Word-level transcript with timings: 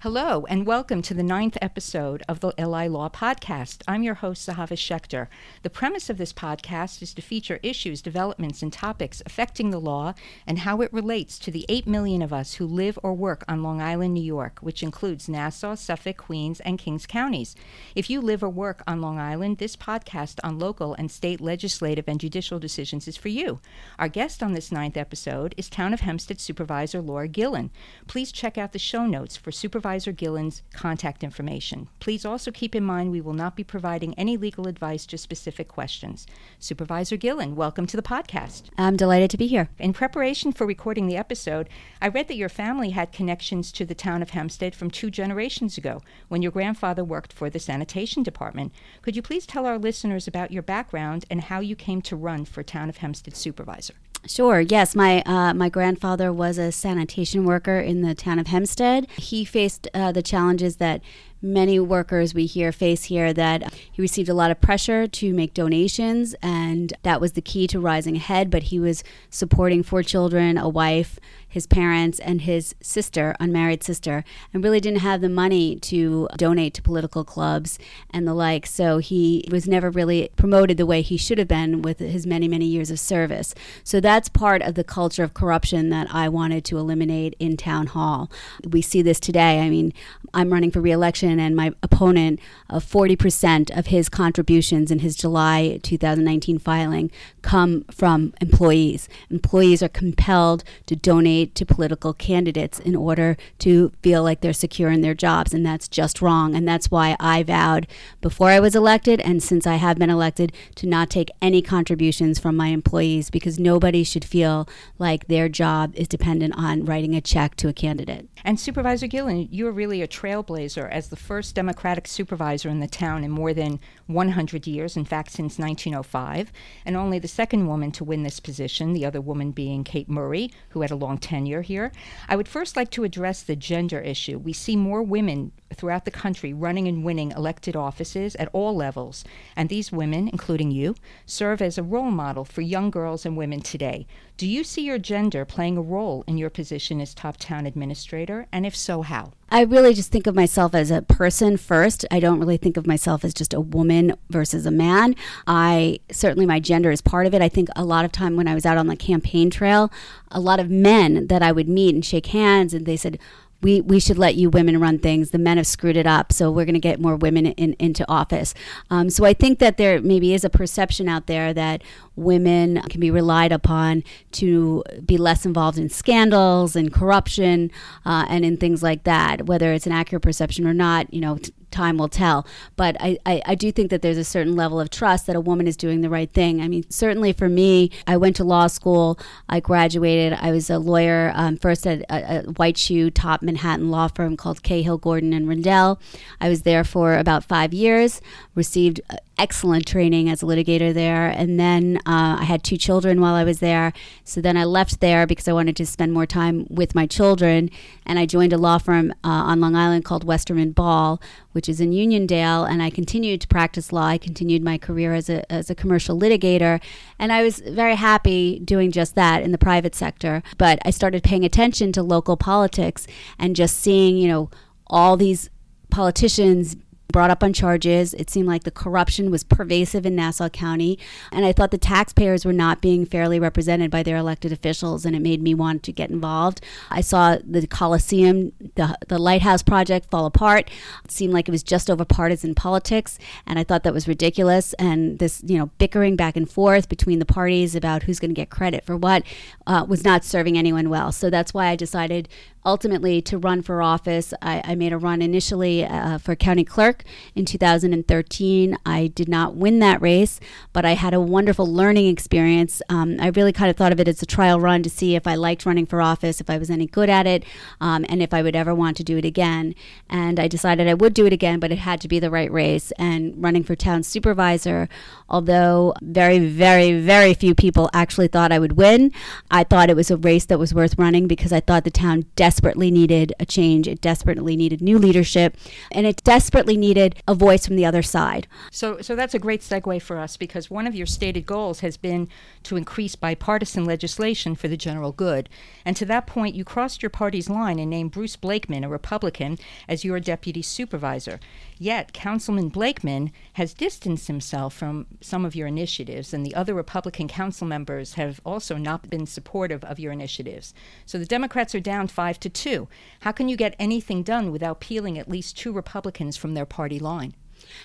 Hello, 0.00 0.44
and 0.50 0.66
welcome 0.66 1.00
to 1.00 1.14
the 1.14 1.22
ninth 1.22 1.56
episode 1.62 2.22
of 2.28 2.40
the 2.40 2.52
LI 2.58 2.86
Law 2.86 3.08
Podcast. 3.08 3.80
I'm 3.88 4.02
your 4.02 4.16
host, 4.16 4.46
Zehava 4.46 4.76
Schechter. 4.76 5.28
The 5.62 5.70
premise 5.70 6.10
of 6.10 6.18
this 6.18 6.34
podcast 6.34 7.00
is 7.00 7.14
to 7.14 7.22
feature 7.22 7.58
issues, 7.62 8.02
developments, 8.02 8.60
and 8.60 8.70
topics 8.70 9.22
affecting 9.24 9.70
the 9.70 9.80
law 9.80 10.12
and 10.46 10.58
how 10.58 10.82
it 10.82 10.92
relates 10.92 11.38
to 11.38 11.50
the 11.50 11.64
8 11.70 11.86
million 11.86 12.20
of 12.20 12.30
us 12.30 12.54
who 12.54 12.66
live 12.66 12.98
or 13.02 13.14
work 13.14 13.42
on 13.48 13.62
Long 13.62 13.80
Island, 13.80 14.12
New 14.12 14.22
York, 14.22 14.58
which 14.60 14.82
includes 14.82 15.30
Nassau, 15.30 15.74
Suffolk, 15.74 16.18
Queens, 16.18 16.60
and 16.60 16.78
Kings 16.78 17.06
counties. 17.06 17.56
If 17.94 18.10
you 18.10 18.20
live 18.20 18.44
or 18.44 18.50
work 18.50 18.82
on 18.86 19.00
Long 19.00 19.18
Island, 19.18 19.56
this 19.56 19.76
podcast 19.76 20.40
on 20.44 20.58
local 20.58 20.92
and 20.92 21.10
state 21.10 21.40
legislative 21.40 22.06
and 22.06 22.20
judicial 22.20 22.58
decisions 22.58 23.08
is 23.08 23.16
for 23.16 23.30
you. 23.30 23.60
Our 23.98 24.08
guest 24.08 24.42
on 24.42 24.52
this 24.52 24.70
ninth 24.70 24.98
episode 24.98 25.54
is 25.56 25.70
Town 25.70 25.94
of 25.94 26.00
Hempstead 26.00 26.38
Supervisor 26.38 27.00
Laura 27.00 27.28
Gillen. 27.28 27.70
Please 28.06 28.30
check 28.30 28.58
out 28.58 28.72
the 28.72 28.78
show 28.78 29.06
notes 29.06 29.38
for 29.38 29.50
Supervisor 29.50 29.85
Supervisor 29.86 30.10
Gillen's 30.10 30.62
contact 30.72 31.22
information. 31.22 31.88
Please 32.00 32.24
also 32.24 32.50
keep 32.50 32.74
in 32.74 32.82
mind 32.82 33.12
we 33.12 33.20
will 33.20 33.32
not 33.32 33.54
be 33.54 33.62
providing 33.62 34.14
any 34.14 34.36
legal 34.36 34.66
advice 34.66 35.06
to 35.06 35.16
specific 35.16 35.68
questions. 35.68 36.26
Supervisor 36.58 37.16
Gillen, 37.16 37.54
welcome 37.54 37.86
to 37.86 37.96
the 37.96 38.02
podcast. 38.02 38.64
I'm 38.76 38.96
delighted 38.96 39.30
to 39.30 39.36
be 39.36 39.46
here. 39.46 39.68
In 39.78 39.92
preparation 39.92 40.50
for 40.50 40.66
recording 40.66 41.06
the 41.06 41.16
episode, 41.16 41.68
I 42.02 42.08
read 42.08 42.26
that 42.26 42.34
your 42.34 42.48
family 42.48 42.90
had 42.90 43.12
connections 43.12 43.70
to 43.72 43.84
the 43.84 43.94
town 43.94 44.22
of 44.22 44.30
Hempstead 44.30 44.74
from 44.74 44.90
two 44.90 45.08
generations 45.08 45.78
ago 45.78 46.02
when 46.26 46.42
your 46.42 46.50
grandfather 46.50 47.04
worked 47.04 47.32
for 47.32 47.48
the 47.48 47.60
sanitation 47.60 48.24
department. 48.24 48.72
Could 49.02 49.14
you 49.14 49.22
please 49.22 49.46
tell 49.46 49.66
our 49.66 49.78
listeners 49.78 50.26
about 50.26 50.50
your 50.50 50.64
background 50.64 51.26
and 51.30 51.42
how 51.42 51.60
you 51.60 51.76
came 51.76 52.02
to 52.02 52.16
run 52.16 52.44
for 52.44 52.64
town 52.64 52.88
of 52.88 52.96
Hempstead 52.96 53.36
supervisor? 53.36 53.94
Sure. 54.28 54.60
Yes, 54.60 54.96
my 54.96 55.22
uh, 55.22 55.54
my 55.54 55.68
grandfather 55.68 56.32
was 56.32 56.58
a 56.58 56.72
sanitation 56.72 57.44
worker 57.44 57.78
in 57.78 58.02
the 58.02 58.14
town 58.14 58.38
of 58.38 58.48
Hempstead. 58.48 59.08
He 59.16 59.44
faced 59.44 59.88
uh, 59.94 60.12
the 60.12 60.22
challenges 60.22 60.76
that 60.76 61.00
many 61.42 61.78
workers 61.78 62.34
we 62.34 62.46
hear 62.46 62.72
face 62.72 63.04
here 63.04 63.32
that 63.32 63.72
he 63.92 64.02
received 64.02 64.28
a 64.28 64.34
lot 64.34 64.50
of 64.50 64.60
pressure 64.60 65.06
to 65.06 65.32
make 65.34 65.52
donations 65.54 66.34
and 66.42 66.94
that 67.02 67.20
was 67.20 67.32
the 67.32 67.42
key 67.42 67.66
to 67.66 67.78
rising 67.78 68.16
ahead 68.16 68.50
but 68.50 68.64
he 68.64 68.80
was 68.80 69.04
supporting 69.28 69.82
four 69.82 70.02
children 70.02 70.56
a 70.56 70.68
wife 70.68 71.20
his 71.56 71.66
parents 71.66 72.18
and 72.18 72.42
his 72.42 72.74
sister, 72.82 73.34
unmarried 73.40 73.82
sister, 73.82 74.22
and 74.52 74.62
really 74.62 74.78
didn't 74.78 75.00
have 75.00 75.22
the 75.22 75.28
money 75.30 75.76
to 75.76 76.28
donate 76.36 76.74
to 76.74 76.82
political 76.82 77.24
clubs 77.24 77.78
and 78.10 78.28
the 78.28 78.34
like. 78.34 78.66
So 78.66 78.98
he 78.98 79.48
was 79.50 79.66
never 79.66 79.88
really 79.88 80.28
promoted 80.36 80.76
the 80.76 80.84
way 80.84 81.00
he 81.00 81.16
should 81.16 81.38
have 81.38 81.48
been 81.48 81.80
with 81.80 81.98
his 81.98 82.26
many, 82.26 82.46
many 82.46 82.66
years 82.66 82.90
of 82.90 83.00
service. 83.00 83.54
So 83.82 84.00
that's 84.00 84.28
part 84.28 84.60
of 84.60 84.74
the 84.74 84.84
culture 84.84 85.24
of 85.24 85.32
corruption 85.32 85.88
that 85.88 86.08
I 86.14 86.28
wanted 86.28 86.62
to 86.66 86.76
eliminate 86.76 87.34
in 87.38 87.56
town 87.56 87.86
hall. 87.86 88.30
We 88.62 88.82
see 88.82 89.00
this 89.00 89.18
today. 89.18 89.60
I 89.60 89.70
mean, 89.70 89.94
I'm 90.34 90.52
running 90.52 90.70
for 90.70 90.82
reelection, 90.82 91.40
and 91.40 91.56
my 91.56 91.72
opponent, 91.82 92.38
uh, 92.68 92.80
40% 92.80 93.74
of 93.74 93.86
his 93.86 94.10
contributions 94.10 94.90
in 94.90 94.98
his 94.98 95.16
July 95.16 95.80
2019 95.82 96.58
filing 96.58 97.10
come 97.40 97.86
from 97.90 98.34
employees. 98.42 99.08
Employees 99.30 99.82
are 99.82 99.88
compelled 99.88 100.64
to 100.84 100.94
donate 100.94 101.45
to 101.54 101.66
political 101.66 102.12
candidates 102.12 102.78
in 102.78 102.96
order 102.96 103.36
to 103.60 103.92
feel 104.02 104.22
like 104.22 104.40
they're 104.40 104.52
secure 104.52 104.90
in 104.90 105.00
their 105.00 105.14
jobs. 105.14 105.54
And 105.54 105.64
that's 105.64 105.88
just 105.88 106.20
wrong. 106.20 106.54
And 106.54 106.66
that's 106.66 106.90
why 106.90 107.16
I 107.20 107.42
vowed 107.42 107.86
before 108.20 108.48
I 108.48 108.60
was 108.60 108.74
elected, 108.74 109.20
and 109.20 109.42
since 109.42 109.66
I 109.66 109.76
have 109.76 109.98
been 109.98 110.10
elected, 110.10 110.52
to 110.76 110.86
not 110.86 111.10
take 111.10 111.30
any 111.40 111.62
contributions 111.62 112.38
from 112.38 112.56
my 112.56 112.68
employees 112.68 113.30
because 113.30 113.58
nobody 113.58 114.04
should 114.04 114.24
feel 114.24 114.68
like 114.98 115.26
their 115.26 115.48
job 115.48 115.92
is 115.94 116.08
dependent 116.08 116.54
on 116.56 116.84
writing 116.84 117.14
a 117.14 117.20
check 117.20 117.54
to 117.56 117.68
a 117.68 117.72
candidate. 117.72 118.28
And 118.44 118.58
Supervisor 118.58 119.06
Gillen, 119.06 119.48
you're 119.50 119.72
really 119.72 120.02
a 120.02 120.08
trailblazer 120.08 120.88
as 120.90 121.08
the 121.08 121.16
first 121.16 121.54
Democratic 121.54 122.06
supervisor 122.06 122.68
in 122.68 122.80
the 122.80 122.86
town 122.86 123.24
in 123.24 123.30
more 123.30 123.52
than 123.52 123.80
100 124.06 124.66
years, 124.66 124.96
in 124.96 125.04
fact, 125.04 125.30
since 125.30 125.58
1905, 125.58 126.52
and 126.84 126.96
only 126.96 127.18
the 127.18 127.28
second 127.28 127.66
woman 127.66 127.92
to 127.92 128.04
win 128.04 128.22
this 128.22 128.40
position, 128.40 128.92
the 128.92 129.04
other 129.04 129.20
woman 129.20 129.50
being 129.50 129.84
Kate 129.84 130.08
Murray, 130.08 130.50
who 130.70 130.82
had 130.82 130.90
a 130.90 130.96
long 130.96 131.18
tenure 131.18 131.35
here. 131.62 131.92
I 132.28 132.36
would 132.36 132.48
first 132.48 132.76
like 132.76 132.90
to 132.92 133.04
address 133.04 133.42
the 133.42 133.56
gender 133.56 134.00
issue. 134.00 134.38
We 134.38 134.52
see 134.52 134.76
more 134.76 135.02
women 135.02 135.52
throughout 135.74 136.04
the 136.04 136.10
country 136.10 136.52
running 136.52 136.86
and 136.88 137.04
winning 137.04 137.32
elected 137.32 137.76
offices 137.76 138.34
at 138.36 138.48
all 138.52 138.74
levels, 138.74 139.24
and 139.54 139.68
these 139.68 139.92
women, 139.92 140.28
including 140.28 140.70
you, 140.70 140.94
serve 141.24 141.60
as 141.60 141.78
a 141.78 141.82
role 141.82 142.10
model 142.10 142.44
for 142.44 142.60
young 142.60 142.90
girls 142.90 143.26
and 143.26 143.36
women 143.36 143.60
today. 143.60 144.06
Do 144.36 144.46
you 144.46 144.64
see 144.64 144.82
your 144.82 144.98
gender 144.98 145.44
playing 145.44 145.76
a 145.76 145.82
role 145.82 146.22
in 146.26 146.36
your 146.36 146.50
position 146.50 147.00
as 147.00 147.14
top 147.14 147.38
town 147.38 147.66
administrator, 147.66 148.46
and 148.52 148.66
if 148.66 148.76
so, 148.76 149.02
how? 149.02 149.32
I 149.48 149.62
really 149.62 149.94
just 149.94 150.10
think 150.10 150.26
of 150.26 150.34
myself 150.34 150.74
as 150.74 150.90
a 150.90 151.02
person 151.02 151.56
first. 151.56 152.04
I 152.10 152.18
don't 152.18 152.40
really 152.40 152.56
think 152.56 152.76
of 152.76 152.86
myself 152.86 153.24
as 153.24 153.32
just 153.32 153.54
a 153.54 153.60
woman 153.60 154.16
versus 154.28 154.66
a 154.66 154.72
man. 154.72 155.14
I 155.46 156.00
certainly 156.10 156.46
my 156.46 156.58
gender 156.58 156.90
is 156.90 157.00
part 157.00 157.26
of 157.26 157.34
it. 157.34 157.40
I 157.40 157.48
think 157.48 157.68
a 157.76 157.84
lot 157.84 158.04
of 158.04 158.10
time 158.10 158.36
when 158.36 158.48
I 158.48 158.54
was 158.54 158.66
out 158.66 158.76
on 158.76 158.88
the 158.88 158.96
campaign 158.96 159.48
trail, 159.48 159.92
a 160.32 160.40
lot 160.40 160.58
of 160.58 160.68
men 160.68 161.28
that 161.28 161.42
I 161.42 161.52
would 161.52 161.68
meet 161.68 161.94
and 161.94 162.04
shake 162.04 162.26
hands 162.26 162.74
and 162.74 162.86
they 162.86 162.96
said, 162.96 163.20
we, 163.62 163.80
we 163.80 163.98
should 163.98 164.18
let 164.18 164.34
you 164.34 164.50
women 164.50 164.80
run 164.80 164.98
things. 164.98 165.30
The 165.30 165.38
men 165.38 165.56
have 165.56 165.66
screwed 165.66 165.96
it 165.96 166.06
up, 166.06 166.32
so 166.32 166.50
we're 166.50 166.64
going 166.64 166.74
to 166.74 166.80
get 166.80 167.00
more 167.00 167.16
women 167.16 167.46
in, 167.46 167.74
into 167.74 168.08
office. 168.08 168.54
Um, 168.90 169.10
so 169.10 169.24
I 169.24 169.32
think 169.32 169.58
that 169.58 169.76
there 169.76 170.00
maybe 170.00 170.34
is 170.34 170.44
a 170.44 170.50
perception 170.50 171.08
out 171.08 171.26
there 171.26 171.54
that 171.54 171.82
women 172.16 172.80
can 172.82 173.00
be 173.00 173.10
relied 173.10 173.52
upon 173.52 174.04
to 174.32 174.84
be 175.04 175.16
less 175.16 175.46
involved 175.46 175.78
in 175.78 175.88
scandals 175.88 176.76
and 176.76 176.92
corruption 176.92 177.70
uh, 178.04 178.26
and 178.28 178.44
in 178.44 178.56
things 178.56 178.82
like 178.82 179.04
that. 179.04 179.46
Whether 179.46 179.72
it's 179.72 179.86
an 179.86 179.92
accurate 179.92 180.22
perception 180.22 180.66
or 180.66 180.74
not, 180.74 181.12
you 181.12 181.20
know, 181.20 181.38
t- 181.38 181.52
time 181.70 181.98
will 181.98 182.08
tell. 182.08 182.46
But 182.76 182.96
I, 183.00 183.18
I, 183.26 183.42
I, 183.46 183.54
do 183.54 183.70
think 183.72 183.90
that 183.90 184.02
there's 184.02 184.18
a 184.18 184.24
certain 184.24 184.56
level 184.56 184.80
of 184.80 184.90
trust 184.90 185.26
that 185.26 185.36
a 185.36 185.40
woman 185.40 185.66
is 185.66 185.76
doing 185.76 186.00
the 186.00 186.10
right 186.10 186.30
thing. 186.30 186.60
I 186.60 186.68
mean, 186.68 186.88
certainly 186.90 187.32
for 187.32 187.48
me, 187.48 187.90
I 188.06 188.16
went 188.16 188.36
to 188.36 188.44
law 188.44 188.66
school, 188.66 189.18
I 189.48 189.60
graduated, 189.60 190.38
I 190.40 190.50
was 190.52 190.70
a 190.70 190.78
lawyer 190.78 191.32
um, 191.34 191.56
first 191.56 191.86
at 191.86 192.00
a, 192.10 192.38
a, 192.38 192.42
white 192.52 192.78
shoe 192.78 193.10
top 193.10 193.42
Manhattan 193.42 193.90
law 193.90 194.08
firm 194.08 194.36
called 194.36 194.62
Cahill, 194.62 194.98
Gordon, 194.98 195.32
and 195.32 195.46
Reindel. 195.46 195.98
I 196.40 196.48
was 196.48 196.62
there 196.62 196.84
for 196.84 197.16
about 197.16 197.44
five 197.44 197.74
years, 197.74 198.20
received 198.54 199.00
uh, 199.10 199.16
excellent 199.38 199.86
training 199.86 200.28
as 200.28 200.42
a 200.42 200.46
litigator 200.46 200.92
there. 200.92 201.28
And 201.28 201.58
then 201.60 201.98
uh, 202.06 202.38
I 202.40 202.44
had 202.44 202.62
two 202.62 202.76
children 202.76 203.20
while 203.20 203.34
I 203.34 203.44
was 203.44 203.60
there. 203.60 203.92
So 204.24 204.40
then 204.40 204.56
I 204.56 204.64
left 204.64 205.00
there 205.00 205.26
because 205.26 205.48
I 205.48 205.52
wanted 205.52 205.76
to 205.76 205.86
spend 205.86 206.12
more 206.12 206.26
time 206.26 206.66
with 206.70 206.94
my 206.94 207.06
children. 207.06 207.70
And 208.04 208.18
I 208.18 208.26
joined 208.26 208.52
a 208.52 208.58
law 208.58 208.78
firm 208.78 209.12
uh, 209.24 209.28
on 209.28 209.60
Long 209.60 209.76
Island 209.76 210.04
called 210.04 210.24
Westerman 210.24 210.72
Ball, 210.72 211.20
which 211.52 211.68
is 211.68 211.80
in 211.80 211.90
Uniondale. 211.90 212.68
And 212.68 212.82
I 212.82 212.90
continued 212.90 213.40
to 213.42 213.48
practice 213.48 213.92
law. 213.92 214.06
I 214.06 214.18
continued 214.18 214.62
my 214.62 214.78
career 214.78 215.14
as 215.14 215.28
a, 215.28 215.50
as 215.52 215.70
a 215.70 215.74
commercial 215.74 216.18
litigator. 216.18 216.80
And 217.18 217.32
I 217.32 217.42
was 217.42 217.60
very 217.60 217.96
happy 217.96 218.58
doing 218.60 218.90
just 218.90 219.14
that 219.14 219.42
in 219.42 219.52
the 219.52 219.58
private 219.58 219.94
sector. 219.94 220.42
But 220.58 220.78
I 220.84 220.90
started 220.90 221.22
paying 221.22 221.44
attention 221.44 221.92
to 221.92 222.02
local 222.02 222.36
politics 222.36 223.06
and 223.38 223.56
just 223.56 223.78
seeing, 223.78 224.16
you 224.16 224.28
know, 224.28 224.50
all 224.88 225.16
these 225.16 225.50
politicians 225.90 226.76
brought 227.08 227.30
up 227.30 227.42
on 227.42 227.52
charges. 227.52 228.14
It 228.14 228.30
seemed 228.30 228.48
like 228.48 228.64
the 228.64 228.70
corruption 228.70 229.30
was 229.30 229.44
pervasive 229.44 230.04
in 230.06 230.16
Nassau 230.16 230.48
County. 230.48 230.98
And 231.32 231.44
I 231.44 231.52
thought 231.52 231.70
the 231.70 231.78
taxpayers 231.78 232.44
were 232.44 232.52
not 232.52 232.80
being 232.80 233.06
fairly 233.06 233.38
represented 233.38 233.90
by 233.90 234.02
their 234.02 234.16
elected 234.16 234.52
officials, 234.52 235.04
and 235.04 235.14
it 235.14 235.22
made 235.22 235.42
me 235.42 235.54
want 235.54 235.82
to 235.84 235.92
get 235.92 236.10
involved. 236.10 236.60
I 236.90 237.00
saw 237.00 237.38
the 237.44 237.66
Coliseum, 237.66 238.52
the, 238.74 238.96
the 239.08 239.18
Lighthouse 239.18 239.62
Project 239.62 240.10
fall 240.10 240.26
apart. 240.26 240.70
It 241.04 241.10
seemed 241.10 241.32
like 241.32 241.48
it 241.48 241.52
was 241.52 241.62
just 241.62 241.90
over 241.90 242.04
partisan 242.04 242.54
politics, 242.54 243.18
and 243.46 243.58
I 243.58 243.64
thought 243.64 243.82
that 243.84 243.94
was 243.94 244.08
ridiculous. 244.08 244.72
And 244.74 245.18
this, 245.18 245.42
you 245.46 245.58
know, 245.58 245.70
bickering 245.78 246.16
back 246.16 246.36
and 246.36 246.50
forth 246.50 246.88
between 246.88 247.18
the 247.18 247.26
parties 247.26 247.74
about 247.74 248.04
who's 248.04 248.18
going 248.18 248.30
to 248.30 248.34
get 248.34 248.50
credit 248.50 248.84
for 248.84 248.96
what 248.96 249.22
uh, 249.66 249.84
was 249.88 250.04
not 250.04 250.24
serving 250.24 250.58
anyone 250.58 250.90
well. 250.90 251.12
So 251.12 251.30
that's 251.30 251.54
why 251.54 251.68
I 251.68 251.76
decided 251.76 252.28
ultimately 252.64 253.22
to 253.22 253.38
run 253.38 253.62
for 253.62 253.80
office. 253.80 254.34
I, 254.42 254.60
I 254.64 254.74
made 254.74 254.92
a 254.92 254.98
run 254.98 255.22
initially 255.22 255.84
uh, 255.84 256.18
for 256.18 256.34
county 256.34 256.64
clerk 256.64 256.95
in 257.34 257.44
2013. 257.44 258.76
I 258.84 259.08
did 259.08 259.28
not 259.28 259.54
win 259.54 259.78
that 259.80 260.00
race, 260.00 260.40
but 260.72 260.84
I 260.84 260.92
had 260.92 261.14
a 261.14 261.20
wonderful 261.20 261.66
learning 261.66 262.08
experience. 262.08 262.82
Um, 262.88 263.16
I 263.20 263.28
really 263.28 263.52
kind 263.52 263.70
of 263.70 263.76
thought 263.76 263.92
of 263.92 264.00
it 264.00 264.08
as 264.08 264.22
a 264.22 264.26
trial 264.26 264.60
run 264.60 264.82
to 264.82 264.90
see 264.90 265.16
if 265.16 265.26
I 265.26 265.34
liked 265.34 265.66
running 265.66 265.86
for 265.86 266.00
office, 266.00 266.40
if 266.40 266.50
I 266.50 266.58
was 266.58 266.70
any 266.70 266.86
good 266.86 267.10
at 267.10 267.26
it, 267.26 267.44
um, 267.80 268.04
and 268.08 268.22
if 268.22 268.32
I 268.32 268.42
would 268.42 268.56
ever 268.56 268.74
want 268.74 268.96
to 268.98 269.04
do 269.04 269.16
it 269.16 269.24
again. 269.24 269.74
And 270.08 270.38
I 270.38 270.48
decided 270.48 270.88
I 270.88 270.94
would 270.94 271.14
do 271.14 271.26
it 271.26 271.32
again, 271.32 271.60
but 271.60 271.72
it 271.72 271.78
had 271.78 272.00
to 272.02 272.08
be 272.08 272.18
the 272.18 272.30
right 272.30 272.50
race. 272.50 272.92
And 272.98 273.34
running 273.42 273.64
for 273.64 273.74
town 273.74 274.02
supervisor, 274.02 274.88
although 275.28 275.94
very, 276.02 276.38
very, 276.38 276.98
very 277.00 277.34
few 277.34 277.54
people 277.54 277.90
actually 277.92 278.28
thought 278.28 278.52
I 278.52 278.58
would 278.58 278.76
win, 278.76 279.12
I 279.50 279.64
thought 279.64 279.90
it 279.90 279.96
was 279.96 280.10
a 280.10 280.16
race 280.16 280.46
that 280.46 280.58
was 280.58 280.74
worth 280.74 280.98
running 280.98 281.26
because 281.26 281.52
I 281.52 281.60
thought 281.60 281.84
the 281.84 281.90
town 281.90 282.26
desperately 282.36 282.90
needed 282.90 283.32
a 283.38 283.46
change. 283.46 283.88
It 283.88 284.00
desperately 284.00 284.56
needed 284.56 284.80
new 284.80 284.98
leadership, 284.98 285.56
and 285.90 286.06
it 286.06 286.22
desperately 286.24 286.76
needed 286.76 286.85
a 286.94 287.34
voice 287.34 287.66
from 287.66 287.76
the 287.76 287.84
other 287.84 288.02
side. 288.02 288.46
So, 288.70 289.00
so 289.00 289.16
that's 289.16 289.34
a 289.34 289.38
great 289.38 289.60
segue 289.60 290.00
for 290.02 290.18
us 290.18 290.36
because 290.36 290.70
one 290.70 290.86
of 290.86 290.94
your 290.94 291.06
stated 291.06 291.46
goals 291.46 291.80
has 291.80 291.96
been 291.96 292.28
to 292.62 292.76
increase 292.76 293.16
bipartisan 293.16 293.84
legislation 293.84 294.54
for 294.54 294.68
the 294.68 294.76
general 294.76 295.12
good. 295.12 295.48
And 295.84 295.96
to 295.96 296.04
that 296.06 296.26
point, 296.26 296.54
you 296.54 296.64
crossed 296.64 297.02
your 297.02 297.10
party's 297.10 297.50
line 297.50 297.78
and 297.78 297.90
named 297.90 298.12
Bruce 298.12 298.36
Blakeman, 298.36 298.84
a 298.84 298.88
Republican, 298.88 299.58
as 299.88 300.04
your 300.04 300.20
deputy 300.20 300.62
supervisor. 300.62 301.40
Yet, 301.78 302.12
Councilman 302.12 302.70
Blakeman 302.70 303.32
has 303.54 303.74
distanced 303.74 304.28
himself 304.28 304.74
from 304.74 305.06
some 305.20 305.44
of 305.44 305.54
your 305.54 305.66
initiatives, 305.66 306.32
and 306.32 306.44
the 306.44 306.54
other 306.54 306.72
Republican 306.72 307.28
council 307.28 307.66
members 307.66 308.14
have 308.14 308.40
also 308.46 308.76
not 308.76 309.10
been 309.10 309.26
supportive 309.26 309.84
of 309.84 309.98
your 309.98 310.12
initiatives. 310.12 310.72
So 311.04 311.18
the 311.18 311.26
Democrats 311.26 311.74
are 311.74 311.80
down 311.80 312.08
five 312.08 312.40
to 312.40 312.48
two. 312.48 312.88
How 313.20 313.32
can 313.32 313.48
you 313.48 313.56
get 313.56 313.76
anything 313.78 314.22
done 314.22 314.52
without 314.52 314.80
peeling 314.80 315.18
at 315.18 315.28
least 315.28 315.56
two 315.58 315.72
Republicans 315.72 316.36
from 316.36 316.54
their 316.54 316.64
party 316.64 316.75
line? 316.98 317.34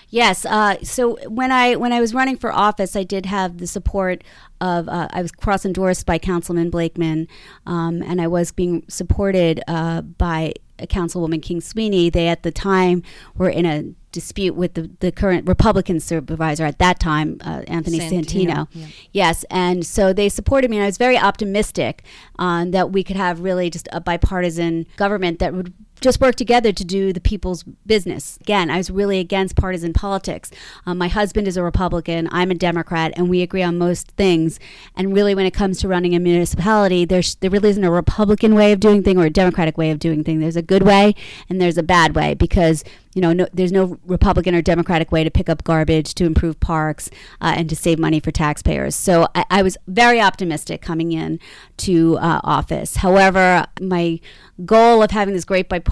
Yes. 0.08 0.44
Uh, 0.44 0.76
so 0.82 1.16
when 1.28 1.50
I 1.50 1.76
when 1.76 1.92
I 1.92 2.00
was 2.00 2.14
running 2.14 2.36
for 2.36 2.52
office, 2.52 2.94
I 2.94 3.02
did 3.02 3.26
have 3.26 3.58
the 3.58 3.66
support 3.66 4.22
of 4.60 4.88
uh, 4.88 5.08
I 5.10 5.22
was 5.22 5.32
cross 5.32 5.64
endorsed 5.64 6.06
by 6.06 6.18
Councilman 6.18 6.70
Blakeman, 6.70 7.28
um, 7.66 8.02
and 8.02 8.20
I 8.20 8.26
was 8.26 8.52
being 8.52 8.84
supported 8.88 9.62
uh, 9.66 10.02
by 10.02 10.54
Councilwoman 10.78 11.42
King 11.42 11.60
Sweeney. 11.60 12.10
They 12.10 12.28
at 12.28 12.42
the 12.42 12.52
time 12.52 13.02
were 13.34 13.48
in 13.48 13.66
a 13.66 13.94
dispute 14.12 14.54
with 14.54 14.74
the, 14.74 14.90
the 15.00 15.10
current 15.10 15.48
Republican 15.48 15.98
supervisor 15.98 16.64
at 16.64 16.78
that 16.78 17.00
time, 17.00 17.38
uh, 17.40 17.62
Anthony 17.66 17.98
Santino. 17.98 18.24
Santino. 18.26 18.68
Yeah. 18.72 18.86
Yes, 19.12 19.44
and 19.50 19.86
so 19.86 20.12
they 20.12 20.28
supported 20.28 20.70
me, 20.70 20.76
and 20.76 20.84
I 20.84 20.86
was 20.86 20.98
very 20.98 21.16
optimistic 21.16 22.04
uh, 22.38 22.66
that 22.66 22.92
we 22.92 23.02
could 23.02 23.16
have 23.16 23.40
really 23.40 23.70
just 23.70 23.88
a 23.92 24.00
bipartisan 24.00 24.86
government 24.96 25.38
that 25.38 25.54
would 25.54 25.72
just 26.02 26.20
work 26.20 26.34
together 26.34 26.72
to 26.72 26.84
do 26.84 27.12
the 27.12 27.20
people's 27.20 27.62
business. 27.86 28.38
Again, 28.40 28.70
I 28.70 28.76
was 28.76 28.90
really 28.90 29.18
against 29.18 29.56
partisan 29.56 29.92
politics. 29.92 30.50
Um, 30.86 30.98
my 30.98 31.08
husband 31.08 31.48
is 31.48 31.56
a 31.56 31.62
Republican, 31.62 32.28
I'm 32.32 32.50
a 32.50 32.54
Democrat, 32.54 33.12
and 33.16 33.28
we 33.28 33.42
agree 33.42 33.62
on 33.62 33.78
most 33.78 34.08
things. 34.12 34.58
And 34.96 35.14
really, 35.14 35.34
when 35.34 35.46
it 35.46 35.52
comes 35.52 35.78
to 35.80 35.88
running 35.88 36.14
a 36.14 36.20
municipality, 36.20 37.04
there's 37.04 37.36
there 37.36 37.50
really 37.50 37.70
isn't 37.70 37.84
a 37.84 37.90
Republican 37.90 38.54
way 38.54 38.72
of 38.72 38.80
doing 38.80 39.02
things 39.02 39.18
or 39.18 39.26
a 39.26 39.30
Democratic 39.30 39.78
way 39.78 39.90
of 39.90 39.98
doing 39.98 40.24
things. 40.24 40.40
There's 40.40 40.56
a 40.56 40.62
good 40.62 40.82
way 40.82 41.14
and 41.48 41.60
there's 41.60 41.78
a 41.78 41.82
bad 41.82 42.14
way 42.14 42.34
because 42.34 42.84
you 43.14 43.20
know, 43.20 43.32
no, 43.32 43.46
there's 43.52 43.72
no 43.72 43.98
Republican 44.06 44.54
or 44.54 44.62
Democratic 44.62 45.12
way 45.12 45.22
to 45.22 45.30
pick 45.30 45.48
up 45.48 45.64
garbage, 45.64 46.14
to 46.14 46.24
improve 46.24 46.58
parks, 46.60 47.10
uh, 47.40 47.52
and 47.56 47.68
to 47.68 47.76
save 47.76 47.98
money 47.98 48.20
for 48.20 48.30
taxpayers. 48.30 48.94
So 48.94 49.28
I, 49.34 49.44
I 49.50 49.62
was 49.62 49.76
very 49.86 50.20
optimistic 50.20 50.80
coming 50.80 51.12
in 51.12 51.38
to 51.78 52.16
uh, 52.18 52.40
office. 52.42 52.96
However, 52.96 53.66
my 53.80 54.18
goal 54.64 55.02
of 55.02 55.10
having 55.10 55.34
this 55.34 55.44
great 55.44 55.68
bipartisan 55.68 55.91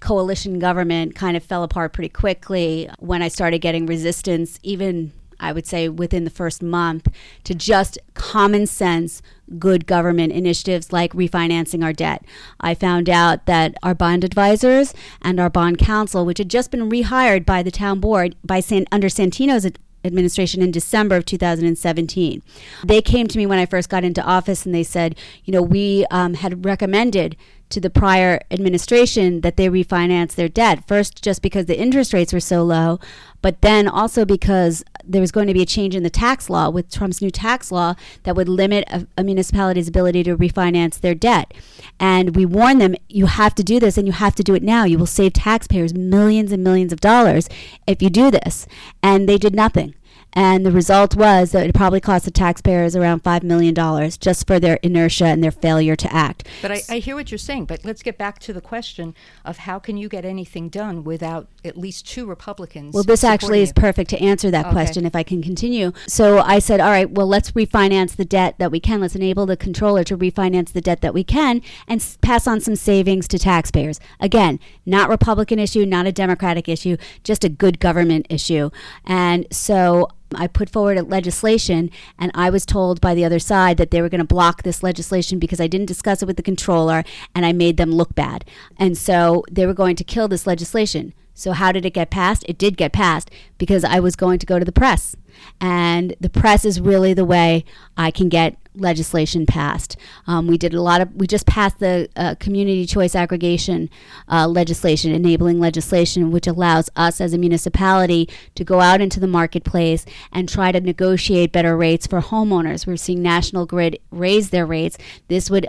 coalition 0.00 0.58
government 0.58 1.14
kind 1.14 1.36
of 1.36 1.42
fell 1.42 1.62
apart 1.62 1.92
pretty 1.92 2.08
quickly 2.08 2.88
when 2.98 3.22
I 3.22 3.28
started 3.28 3.58
getting 3.58 3.86
resistance, 3.86 4.58
even 4.62 5.12
I 5.40 5.52
would 5.52 5.66
say 5.66 5.88
within 5.88 6.24
the 6.24 6.30
first 6.30 6.62
month, 6.62 7.08
to 7.44 7.54
just 7.54 7.98
common 8.14 8.66
sense, 8.66 9.20
good 9.58 9.86
government 9.86 10.32
initiatives 10.32 10.92
like 10.92 11.12
refinancing 11.12 11.84
our 11.84 11.92
debt. 11.92 12.24
I 12.60 12.74
found 12.74 13.10
out 13.10 13.46
that 13.46 13.74
our 13.82 13.94
bond 13.94 14.24
advisors 14.24 14.94
and 15.20 15.38
our 15.40 15.50
bond 15.50 15.78
counsel, 15.78 16.24
which 16.24 16.38
had 16.38 16.48
just 16.48 16.70
been 16.70 16.88
rehired 16.88 17.44
by 17.44 17.62
the 17.62 17.70
town 17.70 18.00
board 18.00 18.36
by 18.44 18.60
San, 18.60 18.86
under 18.92 19.08
Santino's 19.08 19.66
administration 20.04 20.62
in 20.62 20.70
December 20.70 21.16
of 21.16 21.24
2017. 21.24 22.42
They 22.84 23.02
came 23.02 23.26
to 23.26 23.38
me 23.38 23.46
when 23.46 23.58
I 23.58 23.66
first 23.66 23.88
got 23.88 24.04
into 24.04 24.22
office 24.22 24.66
and 24.66 24.74
they 24.74 24.82
said, 24.82 25.16
you 25.44 25.52
know, 25.52 25.62
we 25.62 26.06
um, 26.10 26.34
had 26.34 26.64
recommended 26.64 27.36
to 27.74 27.80
the 27.80 27.90
prior 27.90 28.40
administration 28.50 29.42
that 29.42 29.56
they 29.56 29.68
refinanced 29.68 30.36
their 30.36 30.48
debt. 30.48 30.86
First, 30.86 31.22
just 31.22 31.42
because 31.42 31.66
the 31.66 31.78
interest 31.78 32.12
rates 32.12 32.32
were 32.32 32.40
so 32.40 32.62
low, 32.62 32.98
but 33.42 33.60
then 33.60 33.86
also 33.86 34.24
because 34.24 34.84
there 35.04 35.20
was 35.20 35.30
going 35.32 35.48
to 35.48 35.52
be 35.52 35.60
a 35.60 35.66
change 35.66 35.94
in 35.94 36.02
the 36.02 36.08
tax 36.08 36.48
law 36.48 36.70
with 36.70 36.90
Trump's 36.90 37.20
new 37.20 37.30
tax 37.30 37.70
law 37.70 37.94
that 38.22 38.34
would 38.34 38.48
limit 38.48 38.84
a, 38.88 39.06
a 39.18 39.24
municipality's 39.24 39.88
ability 39.88 40.22
to 40.22 40.36
refinance 40.36 41.00
their 41.00 41.14
debt. 41.14 41.52
And 42.00 42.34
we 42.34 42.46
warned 42.46 42.80
them, 42.80 42.94
you 43.08 43.26
have 43.26 43.54
to 43.56 43.62
do 43.62 43.78
this 43.78 43.98
and 43.98 44.06
you 44.06 44.12
have 44.12 44.34
to 44.36 44.42
do 44.42 44.54
it 44.54 44.62
now. 44.62 44.84
You 44.84 44.98
will 44.98 45.06
save 45.06 45.34
taxpayers 45.34 45.92
millions 45.92 46.52
and 46.52 46.64
millions 46.64 46.92
of 46.92 47.00
dollars 47.00 47.48
if 47.86 48.00
you 48.00 48.08
do 48.08 48.30
this. 48.30 48.66
And 49.02 49.28
they 49.28 49.36
did 49.36 49.54
nothing. 49.54 49.94
And 50.34 50.66
the 50.66 50.72
result 50.72 51.16
was 51.16 51.52
that 51.52 51.66
it 51.66 51.74
probably 51.74 52.00
cost 52.00 52.24
the 52.24 52.30
taxpayers 52.30 52.96
around 52.96 53.22
$5 53.22 53.42
million 53.42 53.74
just 54.18 54.46
for 54.46 54.58
their 54.58 54.76
inertia 54.82 55.26
and 55.26 55.42
their 55.42 55.52
failure 55.52 55.96
to 55.96 56.12
act. 56.12 56.46
But 56.60 56.72
I, 56.72 56.82
I, 56.88 56.98
hear 56.98 57.14
what 57.14 57.30
you're 57.30 57.38
saying, 57.38 57.66
but 57.66 57.84
let's 57.84 58.02
get 58.02 58.18
back 58.18 58.40
to 58.40 58.52
the 58.52 58.60
question 58.60 59.14
of 59.44 59.58
how 59.58 59.78
can 59.78 59.96
you 59.96 60.08
get 60.08 60.24
anything 60.24 60.68
done 60.68 61.04
without 61.04 61.48
at 61.64 61.76
least 61.76 62.06
two 62.08 62.26
Republicans? 62.26 62.94
Well, 62.94 63.04
this 63.04 63.22
actually 63.22 63.62
is 63.62 63.72
perfect 63.72 64.10
to 64.10 64.18
answer 64.20 64.50
that 64.50 64.66
okay. 64.66 64.72
question 64.72 65.06
if 65.06 65.14
I 65.14 65.22
can 65.22 65.42
continue. 65.42 65.92
So 66.08 66.40
I 66.40 66.58
said, 66.58 66.80
all 66.80 66.90
right, 66.90 67.10
well, 67.10 67.26
let's 67.26 67.52
refinance 67.52 68.16
the 68.16 68.24
debt 68.24 68.56
that 68.58 68.70
we 68.70 68.80
can. 68.80 69.00
Let's 69.00 69.14
enable 69.14 69.46
the 69.46 69.56
controller 69.56 70.02
to 70.04 70.16
refinance 70.16 70.72
the 70.72 70.80
debt 70.80 71.00
that 71.02 71.14
we 71.14 71.22
can 71.22 71.62
and 71.86 72.00
s- 72.00 72.18
pass 72.20 72.46
on 72.46 72.60
some 72.60 72.76
savings 72.76 73.28
to 73.28 73.38
taxpayers. 73.38 74.00
Again, 74.18 74.58
not 74.84 75.08
Republican 75.08 75.58
issue, 75.58 75.86
not 75.86 76.06
a 76.06 76.12
Democratic 76.12 76.68
issue, 76.68 76.96
just 77.22 77.44
a 77.44 77.48
good 77.48 77.78
government 77.78 78.26
issue. 78.28 78.70
And 79.04 79.46
so 79.50 80.08
I 80.36 80.46
put 80.46 80.70
forward 80.70 80.98
a 80.98 81.02
legislation, 81.02 81.90
and 82.18 82.30
I 82.34 82.50
was 82.50 82.66
told 82.66 83.00
by 83.00 83.14
the 83.14 83.24
other 83.24 83.38
side 83.38 83.76
that 83.76 83.90
they 83.90 84.02
were 84.02 84.08
going 84.08 84.20
to 84.20 84.24
block 84.24 84.62
this 84.62 84.82
legislation 84.82 85.38
because 85.38 85.60
I 85.60 85.66
didn't 85.66 85.86
discuss 85.86 86.22
it 86.22 86.26
with 86.26 86.36
the 86.36 86.42
controller 86.42 87.04
and 87.34 87.44
I 87.44 87.52
made 87.52 87.76
them 87.76 87.92
look 87.92 88.14
bad. 88.14 88.44
And 88.76 88.96
so 88.96 89.44
they 89.50 89.66
were 89.66 89.74
going 89.74 89.96
to 89.96 90.04
kill 90.04 90.28
this 90.28 90.46
legislation. 90.46 91.14
So, 91.34 91.52
how 91.52 91.72
did 91.72 91.84
it 91.84 91.90
get 91.90 92.10
passed? 92.10 92.44
It 92.48 92.58
did 92.58 92.76
get 92.76 92.92
passed 92.92 93.30
because 93.58 93.84
I 93.84 93.98
was 93.98 94.14
going 94.14 94.38
to 94.38 94.46
go 94.46 94.58
to 94.58 94.64
the 94.64 94.72
press. 94.72 95.16
And 95.60 96.14
the 96.20 96.30
press 96.30 96.64
is 96.64 96.80
really 96.80 97.12
the 97.12 97.24
way 97.24 97.64
I 97.96 98.12
can 98.12 98.28
get 98.28 98.56
legislation 98.74 99.46
passed. 99.46 99.96
Um, 100.26 100.46
we 100.46 100.58
did 100.58 100.74
a 100.74 100.82
lot 100.82 101.00
of, 101.00 101.14
we 101.14 101.26
just 101.26 101.46
passed 101.46 101.78
the 101.78 102.08
uh, 102.16 102.34
community 102.36 102.86
choice 102.86 103.14
aggregation 103.14 103.90
uh, 104.28 104.48
legislation, 104.48 105.12
enabling 105.12 105.60
legislation, 105.60 106.30
which 106.30 106.46
allows 106.46 106.90
us 106.96 107.20
as 107.20 107.32
a 107.32 107.38
municipality 107.38 108.28
to 108.54 108.64
go 108.64 108.80
out 108.80 109.00
into 109.00 109.20
the 109.20 109.26
marketplace 109.26 110.04
and 110.32 110.48
try 110.48 110.72
to 110.72 110.80
negotiate 110.80 111.52
better 111.52 111.76
rates 111.76 112.06
for 112.06 112.20
homeowners. 112.20 112.86
We're 112.86 112.96
seeing 112.96 113.22
National 113.22 113.66
Grid 113.66 113.98
raise 114.10 114.50
their 114.50 114.66
rates. 114.66 114.98
This 115.28 115.50
would 115.50 115.66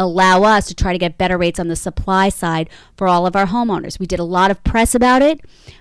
allow 0.00 0.42
us 0.44 0.66
to 0.66 0.74
try 0.74 0.92
to 0.92 0.98
get 0.98 1.18
better 1.18 1.36
rates 1.36 1.60
on 1.60 1.68
the 1.68 1.76
supply 1.76 2.30
side 2.30 2.70
for 2.96 3.06
all 3.06 3.26
of 3.26 3.36
our 3.36 3.46
homeowners. 3.46 3.98
We 3.98 4.06
did 4.06 4.18
a 4.18 4.24
lot 4.24 4.50
of 4.50 4.64
press 4.64 4.94
about 4.94 5.20
it 5.20 5.40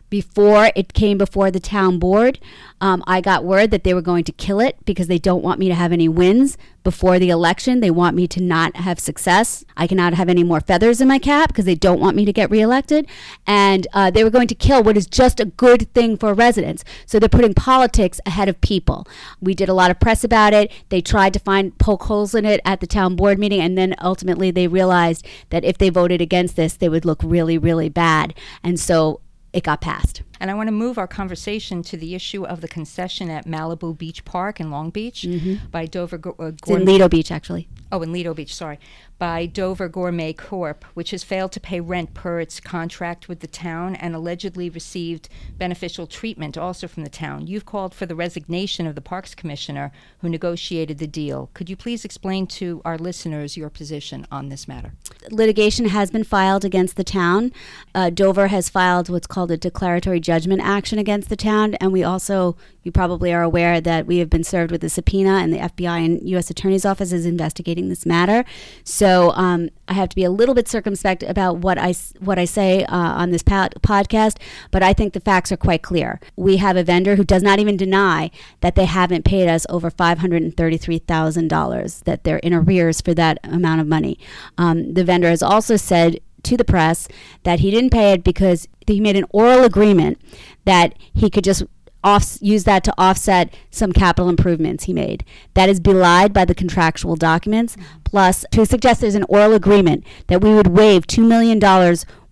before 0.09 0.71
it 0.75 0.93
came 0.93 1.17
before 1.17 1.49
the 1.49 1.59
town 1.59 1.99
board. 1.99 2.37
Um, 2.81 3.01
I 3.07 3.21
got 3.21 3.45
word 3.45 3.71
that 3.71 3.85
they 3.85 3.93
were 3.93 4.01
going 4.01 4.25
to 4.25 4.33
kill 4.33 4.59
it 4.59 4.75
because 4.83 5.07
they 5.07 5.19
don't 5.19 5.41
want 5.41 5.59
me 5.59 5.69
to 5.69 5.75
have 5.75 5.93
any 5.93 6.09
wins 6.09 6.57
before 6.83 7.19
the 7.19 7.29
election. 7.29 7.79
They 7.79 7.91
want 7.91 8.15
me 8.15 8.27
to 8.27 8.41
not 8.41 8.75
have 8.77 8.99
success. 8.99 9.63
I 9.77 9.87
cannot 9.87 10.13
have 10.13 10.29
any 10.29 10.43
more 10.43 10.61
feathers 10.61 11.01
in 11.01 11.07
my 11.07 11.19
cap 11.19 11.49
because 11.49 11.65
they 11.65 11.75
don't 11.75 11.99
want 11.99 12.15
me 12.15 12.25
to 12.25 12.33
get 12.33 12.49
reelected. 12.49 13.07
And 13.45 13.87
uh, 13.93 14.11
they 14.11 14.23
were 14.23 14.29
going 14.29 14.47
to 14.47 14.55
kill 14.55 14.83
what 14.83 14.97
is 14.97 15.05
just 15.05 15.39
a 15.39 15.45
good 15.45 15.93
thing 15.93 16.17
for 16.17 16.33
residents. 16.33 16.83
So 17.05 17.19
they're 17.19 17.29
putting 17.29 17.53
politics 17.53 18.19
ahead 18.25 18.49
of 18.49 18.59
people. 18.61 19.07
We 19.41 19.53
did 19.53 19.69
a 19.69 19.73
lot 19.73 19.91
of 19.91 19.99
press 19.99 20.23
about 20.23 20.53
it. 20.53 20.71
They 20.89 21.01
tried 21.01 21.33
to 21.33 21.39
find 21.39 21.77
poke 21.77 22.03
holes 22.03 22.35
in 22.35 22.45
it 22.45 22.61
at 22.65 22.79
the 22.79 22.87
town 22.87 23.15
board 23.15 23.39
meeting. 23.39 23.61
And 23.61 23.77
then 23.77 23.95
ultimately 24.01 24.51
they 24.51 24.67
realized 24.67 25.25
that 25.49 25.63
if 25.63 25.77
they 25.77 25.89
voted 25.89 26.21
against 26.21 26.55
this, 26.55 26.73
they 26.73 26.89
would 26.89 27.05
look 27.05 27.21
really, 27.23 27.57
really 27.57 27.89
bad. 27.89 28.33
And 28.63 28.79
so 28.79 29.21
it 29.51 29.63
got 29.63 29.81
passed. 29.81 30.23
And 30.39 30.49
I 30.49 30.53
want 30.53 30.67
to 30.67 30.71
move 30.71 30.97
our 30.97 31.07
conversation 31.07 31.81
to 31.83 31.97
the 31.97 32.15
issue 32.15 32.45
of 32.45 32.61
the 32.61 32.67
concession 32.67 33.29
at 33.29 33.45
Malibu 33.45 33.97
Beach 33.97 34.23
Park 34.23 34.59
in 34.59 34.71
Long 34.71 34.89
Beach 34.89 35.23
mm-hmm. 35.27 35.67
by 35.71 35.85
Dover. 35.85 36.19
Uh, 36.39 36.45
it's 36.47 36.69
in 36.69 36.85
Lido 36.85 37.09
Beach, 37.09 37.31
actually. 37.31 37.67
Oh, 37.91 38.01
in 38.01 38.11
Lido 38.11 38.33
Beach, 38.33 38.53
sorry 38.53 38.79
by 39.19 39.45
Dover 39.45 39.89
Gourmet 39.89 40.31
Corp., 40.31 40.85
which 40.93 41.11
has 41.11 41.25
failed 41.25 41.51
to 41.51 41.59
pay 41.59 41.81
rent 41.81 42.13
per 42.13 42.39
its 42.39 42.61
contract 42.61 43.27
with 43.27 43.41
the 43.41 43.47
town 43.47 43.95
and 43.95 44.15
allegedly 44.15 44.69
received 44.69 45.27
beneficial 45.57 46.07
treatment 46.07 46.57
also 46.57 46.87
from 46.87 47.03
the 47.03 47.09
town. 47.09 47.45
You've 47.45 47.65
called 47.65 47.93
for 47.93 48.05
the 48.05 48.15
resignation 48.15 48.87
of 48.87 48.95
the 48.95 49.01
Parks 49.01 49.35
Commissioner 49.35 49.91
who 50.19 50.29
negotiated 50.29 50.99
the 50.99 51.07
deal. 51.07 51.49
Could 51.53 51.69
you 51.69 51.75
please 51.75 52.05
explain 52.05 52.47
to 52.47 52.81
our 52.85 52.97
listeners 52.97 53.57
your 53.57 53.69
position 53.69 54.25
on 54.31 54.47
this 54.47 54.67
matter? 54.67 54.93
Litigation 55.29 55.89
has 55.89 56.09
been 56.09 56.23
filed 56.23 56.63
against 56.63 56.95
the 56.95 57.03
town. 57.03 57.51
Uh, 57.93 58.09
Dover 58.09 58.47
has 58.47 58.69
filed 58.69 59.09
what's 59.09 59.27
called 59.27 59.51
a 59.51 59.57
declaratory 59.57 60.21
judgment 60.21 60.61
action 60.63 60.97
against 60.97 61.27
the 61.27 61.35
town, 61.35 61.75
and 61.75 61.91
we 61.91 62.03
also, 62.03 62.55
you 62.83 62.91
probably 62.91 63.33
are 63.33 63.43
aware 63.43 63.81
that 63.81 64.05
we 64.05 64.19
have 64.19 64.29
been 64.29 64.45
served 64.45 64.71
with 64.71 64.83
a 64.83 64.89
subpoena, 64.89 65.31
and 65.31 65.51
the 65.51 65.57
FBI 65.57 66.05
and 66.05 66.29
U.S. 66.29 66.49
Attorney's 66.49 66.85
Office 66.85 67.11
is 67.11 67.25
investigating 67.25 67.89
this 67.89 68.05
matter. 68.05 68.45
So 68.85 69.08
so 69.09 69.31
um, 69.31 69.69
I 69.87 69.93
have 69.93 70.09
to 70.09 70.15
be 70.15 70.23
a 70.23 70.29
little 70.29 70.53
bit 70.53 70.67
circumspect 70.67 71.23
about 71.23 71.57
what 71.57 71.79
I 71.79 71.95
what 72.19 72.37
I 72.37 72.45
say 72.45 72.83
uh, 72.85 72.95
on 72.95 73.31
this 73.31 73.41
pod- 73.41 73.73
podcast. 73.81 74.37
But 74.69 74.83
I 74.83 74.93
think 74.93 75.13
the 75.13 75.19
facts 75.19 75.51
are 75.51 75.57
quite 75.57 75.81
clear. 75.81 76.19
We 76.35 76.57
have 76.57 76.77
a 76.77 76.83
vendor 76.83 77.15
who 77.15 77.23
does 77.23 77.41
not 77.41 77.57
even 77.57 77.75
deny 77.75 78.29
that 78.61 78.75
they 78.75 78.85
haven't 78.85 79.25
paid 79.25 79.47
us 79.49 79.65
over 79.67 79.89
five 79.89 80.19
hundred 80.19 80.43
and 80.43 80.55
thirty 80.55 80.77
three 80.77 80.99
thousand 80.99 81.47
dollars. 81.47 82.01
That 82.01 82.23
they're 82.23 82.37
in 82.37 82.53
arrears 82.53 83.01
for 83.01 83.15
that 83.15 83.39
amount 83.43 83.81
of 83.81 83.87
money. 83.87 84.19
Um, 84.59 84.93
the 84.93 85.03
vendor 85.03 85.29
has 85.29 85.41
also 85.41 85.75
said 85.75 86.19
to 86.43 86.55
the 86.55 86.63
press 86.63 87.07
that 87.43 87.59
he 87.59 87.71
didn't 87.71 87.89
pay 87.89 88.13
it 88.13 88.23
because 88.23 88.67
he 88.85 88.99
made 88.99 89.15
an 89.15 89.25
oral 89.31 89.63
agreement 89.63 90.21
that 90.65 90.93
he 91.13 91.29
could 91.29 91.43
just 91.43 91.63
off, 92.03 92.37
use 92.41 92.63
that 92.63 92.83
to 92.85 92.93
offset 92.97 93.53
some 93.71 93.91
capital 93.91 94.29
improvements 94.29 94.85
he 94.85 94.93
made. 94.93 95.23
That 95.53 95.69
is 95.69 95.79
belied 95.79 96.33
by 96.33 96.45
the 96.45 96.55
contractual 96.55 97.15
documents. 97.15 97.75
Plus, 98.03 98.45
to 98.51 98.65
suggest 98.65 99.01
there's 99.01 99.15
an 99.15 99.25
oral 99.29 99.53
agreement 99.53 100.05
that 100.27 100.41
we 100.41 100.53
would 100.53 100.67
waive 100.67 101.07
$2 101.07 101.27
million 101.27 101.59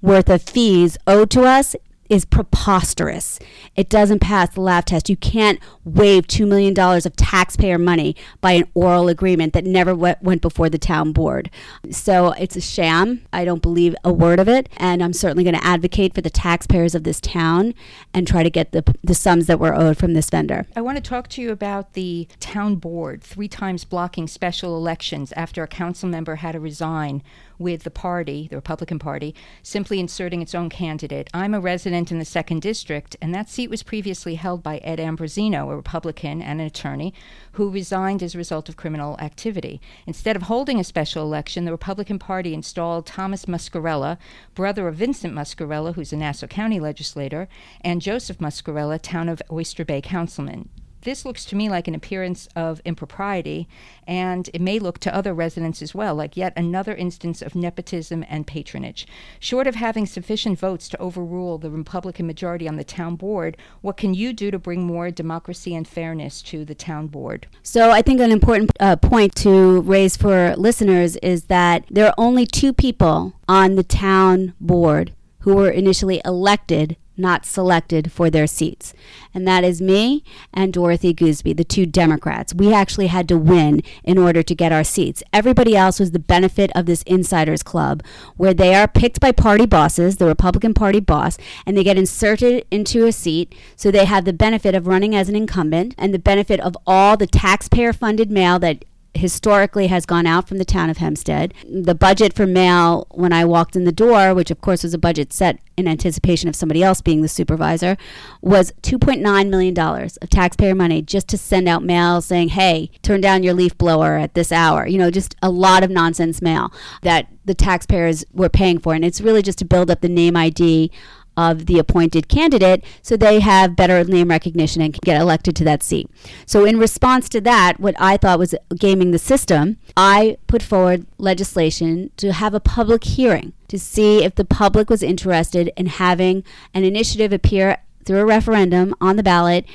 worth 0.02 0.30
of 0.30 0.42
fees 0.42 0.98
owed 1.08 1.30
to 1.32 1.44
us 1.44 1.76
is 2.10 2.26
preposterous. 2.26 3.40
It 3.76 3.90
doesn't 3.90 4.20
pass 4.20 4.54
the 4.54 4.62
laugh 4.62 4.86
test. 4.86 5.10
You 5.10 5.18
can't 5.18 5.60
waive 5.84 6.28
$2 6.28 6.48
million 6.48 6.78
of 6.78 7.16
taxpayer 7.16 7.78
money 7.78 8.16
by 8.42 8.54
an 8.54 8.66
oral 8.74 9.08
agreement 9.08 9.54
that 9.54 9.66
never 9.66 9.96
went, 9.96 10.42
before 10.42 10.70
the 10.70 10.78
town 10.78 11.14
board. 11.14 11.50
So 11.90 12.32
it's 12.34 12.56
a 12.56 12.62
sham. 12.62 13.26
I 13.34 13.44
don't 13.44 13.62
believe 13.62 13.96
a 14.04 14.14
word 14.14 14.40
of 14.40 14.48
it. 14.48 14.70
And 14.78 15.02
I'm 15.02 15.14
certainly 15.14 15.44
going 15.44 15.56
to 15.56 15.66
advocate 15.66 16.14
for 16.14 16.22
the 16.22 16.30
taxpayers 16.30 16.94
of 16.94 17.04
this 17.04 17.20
town 17.20 17.74
and 18.14 18.28
try 18.28 18.44
to 18.44 18.50
get 18.50 18.72
the, 18.72 18.84
the 19.04 19.16
sums 19.16 19.48
that 19.48 19.60
were 19.60 19.74
owed 19.74 19.98
from 19.98 20.14
this 20.14 20.30
vendor. 20.30 20.68
I 20.76 20.82
want 20.82 20.98
to 20.98 21.02
talk 21.02 21.28
to 21.30 21.42
you 21.42 21.52
about 21.52 21.94
the 21.94 22.28
town 22.40 22.76
board 22.76 23.24
three 23.24 23.48
times 23.48 23.84
blocking 23.84 24.28
special 24.28 24.78
elections 24.78 25.32
after 25.34 25.64
a 25.64 25.68
council 25.68 26.08
member 26.08 26.36
had 26.36 26.52
to 26.52 26.60
resign 26.60 27.24
with 27.60 27.84
the 27.84 27.92
party, 27.92 28.48
the 28.50 28.56
Republican 28.56 29.00
Party, 29.00 29.34
simply 29.64 30.00
inserting 30.00 30.42
its 30.42 30.56
own 30.56 30.70
candidate. 30.70 31.30
I'm 31.34 31.54
a 31.54 31.60
resident 31.60 32.12
in 32.12 32.20
the 32.20 32.26
second 32.26 32.62
district, 32.62 33.16
and 33.22 33.34
that 33.34 33.50
seat 33.50 33.70
was 33.70 33.84
previously 33.84 34.36
held 34.36 34.64
by 34.64 34.78
Ed 34.78 35.00
Ambrosino, 35.00 35.72
a 35.72 35.76
Republican 35.76 36.42
and 36.42 36.62
an 36.62 36.68
attorney, 36.68 37.14
who 37.54 37.70
resigned 37.70 38.22
as 38.22 38.36
a 38.36 38.38
result 38.38 38.70
of 38.70 38.78
criminal 38.78 39.18
activity. 39.20 39.82
Instead 40.06 40.36
of 40.36 40.44
holding 40.44 40.80
a 40.80 40.84
special 40.84 41.24
election, 41.24 41.66
the 41.66 41.72
Republican 41.72 42.20
Party 42.20 42.54
installed 42.54 43.06
Thomas 43.06 43.46
Muscarella, 43.46 44.18
brother 44.56 44.88
of 44.88 44.96
Vincent 44.96 45.34
Muscarella, 45.34 45.96
who's 45.96 46.14
a 46.14 46.18
Nassau 46.18 46.48
County 46.48 46.80
legislator, 46.80 47.48
and 47.82 48.02
Joseph 48.02 48.38
Muscarella, 48.38 49.00
town 49.02 49.30
of 49.30 49.42
Oyster 49.52 49.86
Bay 49.86 50.02
councilman 50.02 50.70
this 51.02 51.26
looks 51.26 51.46
to 51.46 51.56
me 51.56 51.70
like 51.70 51.88
an 51.88 51.96
appearance 51.96 52.48
of 52.56 52.82
impropriety, 52.86 53.68
and 54.06 54.50
it 54.54 54.62
may 54.62 54.80
look 54.80 55.00
to 55.00 55.16
other 55.16 55.34
residents 55.34 55.82
as 55.82 55.94
well, 55.94 56.16
like 56.16 56.38
yet 56.38 56.54
another 56.56 56.96
instance 56.96 57.42
of 57.42 57.56
nepotism 57.56 58.26
and 58.30 58.48
patronage. 58.48 59.08
Short 59.40 59.68
of 59.68 59.76
having 59.76 60.06
sufficient 60.06 60.60
votes 60.60 60.90
to 60.90 60.98
overrule 61.00 61.58
the 61.58 61.70
Republican 61.70 62.28
majority 62.28 62.68
on 62.68 62.76
the 62.76 62.84
town 62.84 63.16
board, 63.16 63.58
what 63.82 63.98
can 63.98 64.14
you 64.14 64.34
do 64.34 64.52
to 64.52 64.60
bring 64.60 64.84
more 64.84 65.12
democracy 65.12 65.76
and 65.76 65.88
fairness 65.88 66.42
to 66.44 66.66
the 66.66 66.76
town 66.76 67.08
board? 67.08 67.48
So, 67.64 67.92
I 67.92 68.02
think 68.02 68.20
an 68.20 68.32
important 68.32 68.72
uh, 68.80 68.96
point 68.96 69.36
to 69.36 69.82
raise 69.82 70.18
for 70.18 70.56
listeners 70.56 71.16
is 71.18 71.46
that 71.46 71.86
there 71.90 72.08
are 72.08 72.16
only 72.18 72.46
two 72.46 72.74
people 72.74 73.34
on 73.48 73.76
the 73.76 73.84
town 73.84 74.54
board 74.60 75.14
who 75.40 75.56
were 75.56 75.70
initially 75.70 76.22
elected 76.26 76.98
not 77.18 77.46
selected 77.46 78.12
for 78.12 78.30
their 78.30 78.48
seats. 78.48 78.94
And 79.34 79.48
that 79.48 79.64
is 79.64 79.82
me 79.82 80.24
and 80.54 80.74
Dorothy 80.74 81.14
Goosby, 81.14 81.56
the 81.56 81.64
two 81.64 81.86
Democrats. 81.86 82.54
We 82.54 82.74
actually 82.74 83.08
had 83.08 83.28
to 83.30 83.38
win 83.38 83.82
in 84.04 84.18
order 84.18 84.44
to 84.44 84.56
get 84.56 84.72
our 84.72 84.84
seats. 84.84 85.24
Everybody 85.34 85.76
else 85.76 86.00
was 86.00 86.12
the 86.12 86.20
benefit 86.20 86.72
of 86.76 86.86
this 86.86 87.04
insiders 87.04 87.64
club 87.64 88.04
where 88.36 88.54
they 88.54 88.76
are 88.76 88.88
picked 88.88 89.20
by 89.20 89.32
party 89.32 89.66
bosses, 89.66 90.18
the 90.18 90.26
Republican 90.26 90.74
Party 90.74 91.00
boss, 91.00 91.38
and 91.66 91.78
they 91.78 91.84
get 91.84 91.98
inserted 91.98 92.66
into 92.72 93.06
a 93.06 93.12
seat. 93.12 93.54
So 93.76 93.92
they 93.92 94.06
have 94.06 94.26
the 94.26 94.34
benefit 94.34 94.76
of 94.76 94.88
running 94.88 95.16
as 95.16 95.30
an 95.30 95.36
incumbent 95.36 95.96
and 95.98 96.14
the 96.14 96.20
benefit 96.20 96.60
of 96.60 96.78
all 96.86 97.18
the 97.18 97.28
taxpayer 97.28 97.94
funded 97.94 98.32
mail 98.32 98.60
that 98.60 98.86
historically 99.18 99.88
has 99.88 100.06
gone 100.06 100.26
out 100.26 100.48
from 100.48 100.58
the 100.58 100.66
town 100.66 100.90
of 100.90 100.98
Hempstead. 100.98 101.54
The 101.70 101.96
budget 101.96 102.34
for 102.34 102.46
mail 102.46 103.08
when 103.12 103.34
I 103.34 103.46
walked 103.46 103.76
in 103.76 103.84
the 103.84 103.92
door, 103.92 104.34
which 104.34 104.52
of 104.52 104.62
course 104.62 104.84
was 104.84 104.94
a 104.94 104.98
budget 104.98 105.34
set 105.34 105.60
in 105.76 105.88
anticipation 105.88 106.50
of 106.50 106.56
somebody 106.56 106.82
else 106.82 107.02
being 107.02 107.22
the 107.22 107.28
supervisor, 107.28 107.98
was 108.42 108.72
$2.9 108.82 109.50
million 109.50 109.78
of 109.78 110.30
taxpayer 110.30 110.74
money 110.74 111.02
just 111.02 111.28
to 111.28 111.38
send 111.38 111.68
out 111.68 111.84
mail 111.84 112.22
saying, 112.22 112.50
hey, 112.50 112.90
turn 113.02 113.22
down 113.22 113.44
your 113.44 113.54
leaf 113.54 113.78
blower 113.78 114.18
at 114.18 114.34
this 114.34 114.52
hour. 114.52 114.88
You 114.88 114.98
know, 114.98 115.12
just 115.12 115.36
a 115.42 115.50
lot 115.50 115.84
of 115.84 115.90
nonsense 115.90 116.42
mail 116.42 116.72
that 117.02 117.28
the 117.46 117.54
taxpayers 117.54 118.26
were 118.34 118.50
paying 118.50 118.80
for. 118.80 118.94
And 118.94 119.06
it's 119.06 119.22
really 119.22 119.42
just 119.42 119.60
to 119.60 119.66
build 119.66 119.90
up 119.90 120.02
the 120.02 120.10
name 120.10 120.36
ID 120.36 120.92
of 121.38 121.68
the 121.68 121.80
appointed 121.80 122.28
candidate 122.28 122.84
so 123.02 123.16
they 123.16 123.40
have 123.40 123.76
better 123.76 124.04
name 124.04 124.30
recognition 124.30 124.82
and 124.82 124.94
can 124.94 125.02
get 125.06 125.22
elected 125.22 125.56
to 125.56 125.64
that 125.64 125.84
seat. 125.84 126.10
So, 126.46 126.66
in 126.66 126.80
response 126.80 127.30
to 127.30 127.42
that, 127.42 127.80
what 127.80 127.96
I 128.00 128.18
thought 128.18 128.40
was 128.40 128.56
gaming 128.76 129.12
the 129.12 129.20
system, 129.20 129.78
I 129.96 130.38
put 130.48 130.64
forward 130.64 131.06
legislation 131.18 132.10
to 132.18 132.34
have 132.34 132.54
a 132.54 132.60
public 132.60 133.04
hearing 133.04 133.54
to 133.68 133.78
see 133.78 134.24
if 134.24 134.36
the 134.36 134.46
public 134.46 134.90
was 134.90 135.04
interested 135.04 135.72
in 135.78 135.86
having 135.86 136.44
an 136.74 136.84
initiative 136.84 137.32
appear 137.32 137.78
through 138.06 138.20
a 138.20 138.26
referendum 138.26 138.96
on 139.00 139.18
the 139.18 139.24
ballot 139.24 139.66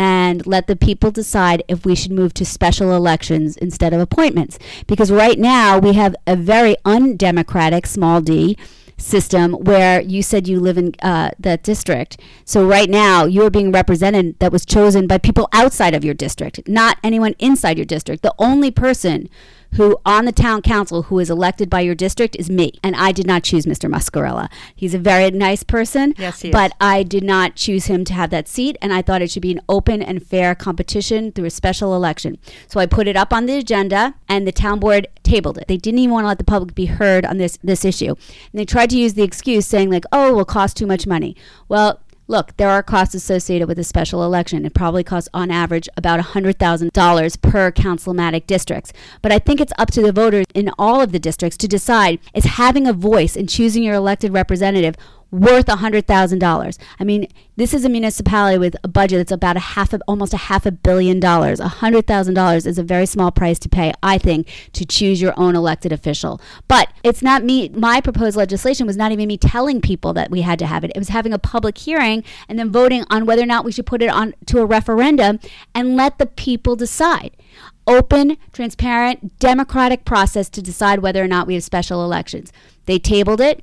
and 0.00 0.46
let 0.46 0.66
the 0.66 0.76
people 0.76 1.10
decide 1.10 1.62
if 1.68 1.84
we 1.84 1.94
should 1.94 2.10
move 2.10 2.32
to 2.32 2.42
special 2.42 2.96
elections 2.96 3.58
instead 3.58 3.92
of 3.92 4.00
appointments. 4.00 4.58
Because 4.86 5.12
right 5.12 5.38
now 5.38 5.78
we 5.78 5.92
have 5.92 6.16
a 6.26 6.36
very 6.36 6.74
undemocratic, 6.86 7.86
small 7.86 8.22
d, 8.22 8.56
system 8.96 9.52
where 9.52 10.00
you 10.00 10.22
said 10.22 10.48
you 10.48 10.58
live 10.58 10.78
in 10.78 10.94
uh, 11.02 11.30
that 11.38 11.62
district. 11.62 12.18
So 12.46 12.66
right 12.66 12.88
now 12.88 13.26
you're 13.26 13.50
being 13.50 13.72
represented 13.72 14.38
that 14.38 14.52
was 14.52 14.64
chosen 14.64 15.06
by 15.06 15.18
people 15.18 15.50
outside 15.52 15.94
of 15.94 16.02
your 16.02 16.14
district, 16.14 16.66
not 16.66 16.96
anyone 17.04 17.34
inside 17.38 17.76
your 17.76 17.84
district. 17.84 18.22
The 18.22 18.34
only 18.38 18.70
person 18.70 19.28
who 19.74 19.98
on 20.04 20.24
the 20.24 20.32
town 20.32 20.62
council 20.62 21.04
who 21.04 21.18
is 21.18 21.30
elected 21.30 21.70
by 21.70 21.80
your 21.80 21.94
district 21.94 22.36
is 22.36 22.50
me. 22.50 22.72
And 22.82 22.96
I 22.96 23.12
did 23.12 23.26
not 23.26 23.42
choose 23.42 23.66
Mr. 23.66 23.90
Muscarella. 23.90 24.48
He's 24.74 24.94
a 24.94 24.98
very 24.98 25.30
nice 25.30 25.62
person. 25.62 26.14
Yes, 26.18 26.42
he 26.42 26.50
but 26.50 26.72
is. 26.72 26.76
I 26.80 27.02
did 27.02 27.24
not 27.24 27.56
choose 27.56 27.86
him 27.86 28.04
to 28.04 28.12
have 28.12 28.30
that 28.30 28.48
seat. 28.48 28.76
And 28.82 28.92
I 28.92 29.02
thought 29.02 29.22
it 29.22 29.30
should 29.30 29.42
be 29.42 29.52
an 29.52 29.60
open 29.68 30.02
and 30.02 30.24
fair 30.24 30.54
competition 30.54 31.32
through 31.32 31.46
a 31.46 31.50
special 31.50 31.94
election. 31.94 32.38
So 32.68 32.80
I 32.80 32.86
put 32.86 33.06
it 33.06 33.16
up 33.16 33.32
on 33.32 33.46
the 33.46 33.56
agenda 33.56 34.14
and 34.28 34.46
the 34.46 34.52
town 34.52 34.80
board 34.80 35.08
tabled 35.22 35.58
it. 35.58 35.68
They 35.68 35.76
didn't 35.76 35.98
even 35.98 36.12
want 36.12 36.24
to 36.24 36.28
let 36.28 36.38
the 36.38 36.44
public 36.44 36.74
be 36.74 36.86
heard 36.86 37.24
on 37.24 37.38
this 37.38 37.58
this 37.62 37.84
issue. 37.84 38.08
And 38.08 38.60
they 38.60 38.64
tried 38.64 38.90
to 38.90 38.98
use 38.98 39.14
the 39.14 39.22
excuse 39.22 39.66
saying 39.66 39.90
like, 39.90 40.04
"Oh, 40.12 40.30
it 40.30 40.34
will 40.34 40.44
cost 40.44 40.76
too 40.76 40.86
much 40.86 41.06
money." 41.06 41.36
Well, 41.68 42.00
Look, 42.30 42.56
there 42.58 42.70
are 42.70 42.80
costs 42.80 43.16
associated 43.16 43.66
with 43.66 43.76
a 43.80 43.82
special 43.82 44.22
election. 44.22 44.64
It 44.64 44.72
probably 44.72 45.02
costs 45.02 45.28
on 45.34 45.50
average 45.50 45.88
about 45.96 46.20
$100,000 46.20 47.42
per 47.42 47.72
councilmatic 47.72 48.46
districts. 48.46 48.92
But 49.20 49.32
I 49.32 49.40
think 49.40 49.60
it's 49.60 49.72
up 49.78 49.90
to 49.90 50.00
the 50.00 50.12
voters 50.12 50.46
in 50.54 50.70
all 50.78 51.00
of 51.00 51.10
the 51.10 51.18
districts 51.18 51.56
to 51.56 51.66
decide 51.66 52.20
is 52.32 52.44
having 52.44 52.86
a 52.86 52.92
voice 52.92 53.34
in 53.34 53.48
choosing 53.48 53.82
your 53.82 53.96
elected 53.96 54.32
representative 54.32 54.94
worth 55.30 55.66
$100,000. 55.66 56.78
I 56.98 57.04
mean, 57.04 57.26
this 57.56 57.74
is 57.74 57.84
a 57.84 57.88
municipality 57.88 58.58
with 58.58 58.76
a 58.82 58.88
budget 58.88 59.18
that's 59.18 59.32
about 59.32 59.56
a 59.56 59.60
half 59.60 59.92
of 59.92 60.02
almost 60.08 60.34
a 60.34 60.38
half 60.38 60.66
a 60.66 60.72
billion 60.72 61.20
dollars. 61.20 61.60
$100,000 61.60 62.66
is 62.66 62.78
a 62.78 62.82
very 62.82 63.06
small 63.06 63.30
price 63.30 63.58
to 63.60 63.68
pay, 63.68 63.92
I 64.02 64.18
think, 64.18 64.48
to 64.72 64.84
choose 64.84 65.20
your 65.20 65.34
own 65.36 65.54
elected 65.54 65.92
official. 65.92 66.40
But 66.68 66.92
it's 67.04 67.22
not 67.22 67.44
me 67.44 67.68
my 67.70 68.00
proposed 68.00 68.36
legislation 68.36 68.86
was 68.86 68.96
not 68.96 69.12
even 69.12 69.28
me 69.28 69.36
telling 69.36 69.80
people 69.80 70.12
that 70.14 70.30
we 70.30 70.40
had 70.40 70.58
to 70.60 70.66
have 70.66 70.84
it. 70.84 70.92
It 70.94 70.98
was 70.98 71.08
having 71.08 71.32
a 71.32 71.38
public 71.38 71.78
hearing 71.78 72.24
and 72.48 72.58
then 72.58 72.72
voting 72.72 73.04
on 73.10 73.26
whether 73.26 73.42
or 73.42 73.46
not 73.46 73.64
we 73.64 73.72
should 73.72 73.86
put 73.86 74.02
it 74.02 74.10
on 74.10 74.34
to 74.46 74.60
a 74.60 74.66
referendum 74.66 75.38
and 75.74 75.96
let 75.96 76.18
the 76.18 76.26
people 76.26 76.76
decide 76.76 77.36
open, 77.86 78.36
transparent, 78.52 79.38
democratic 79.38 80.04
process 80.04 80.48
to 80.48 80.62
decide 80.62 81.00
whether 81.00 81.22
or 81.22 81.28
not 81.28 81.46
we 81.46 81.54
have 81.54 81.64
special 81.64 82.04
elections. 82.04 82.52
They 82.86 82.98
tabled 82.98 83.40
it 83.40 83.62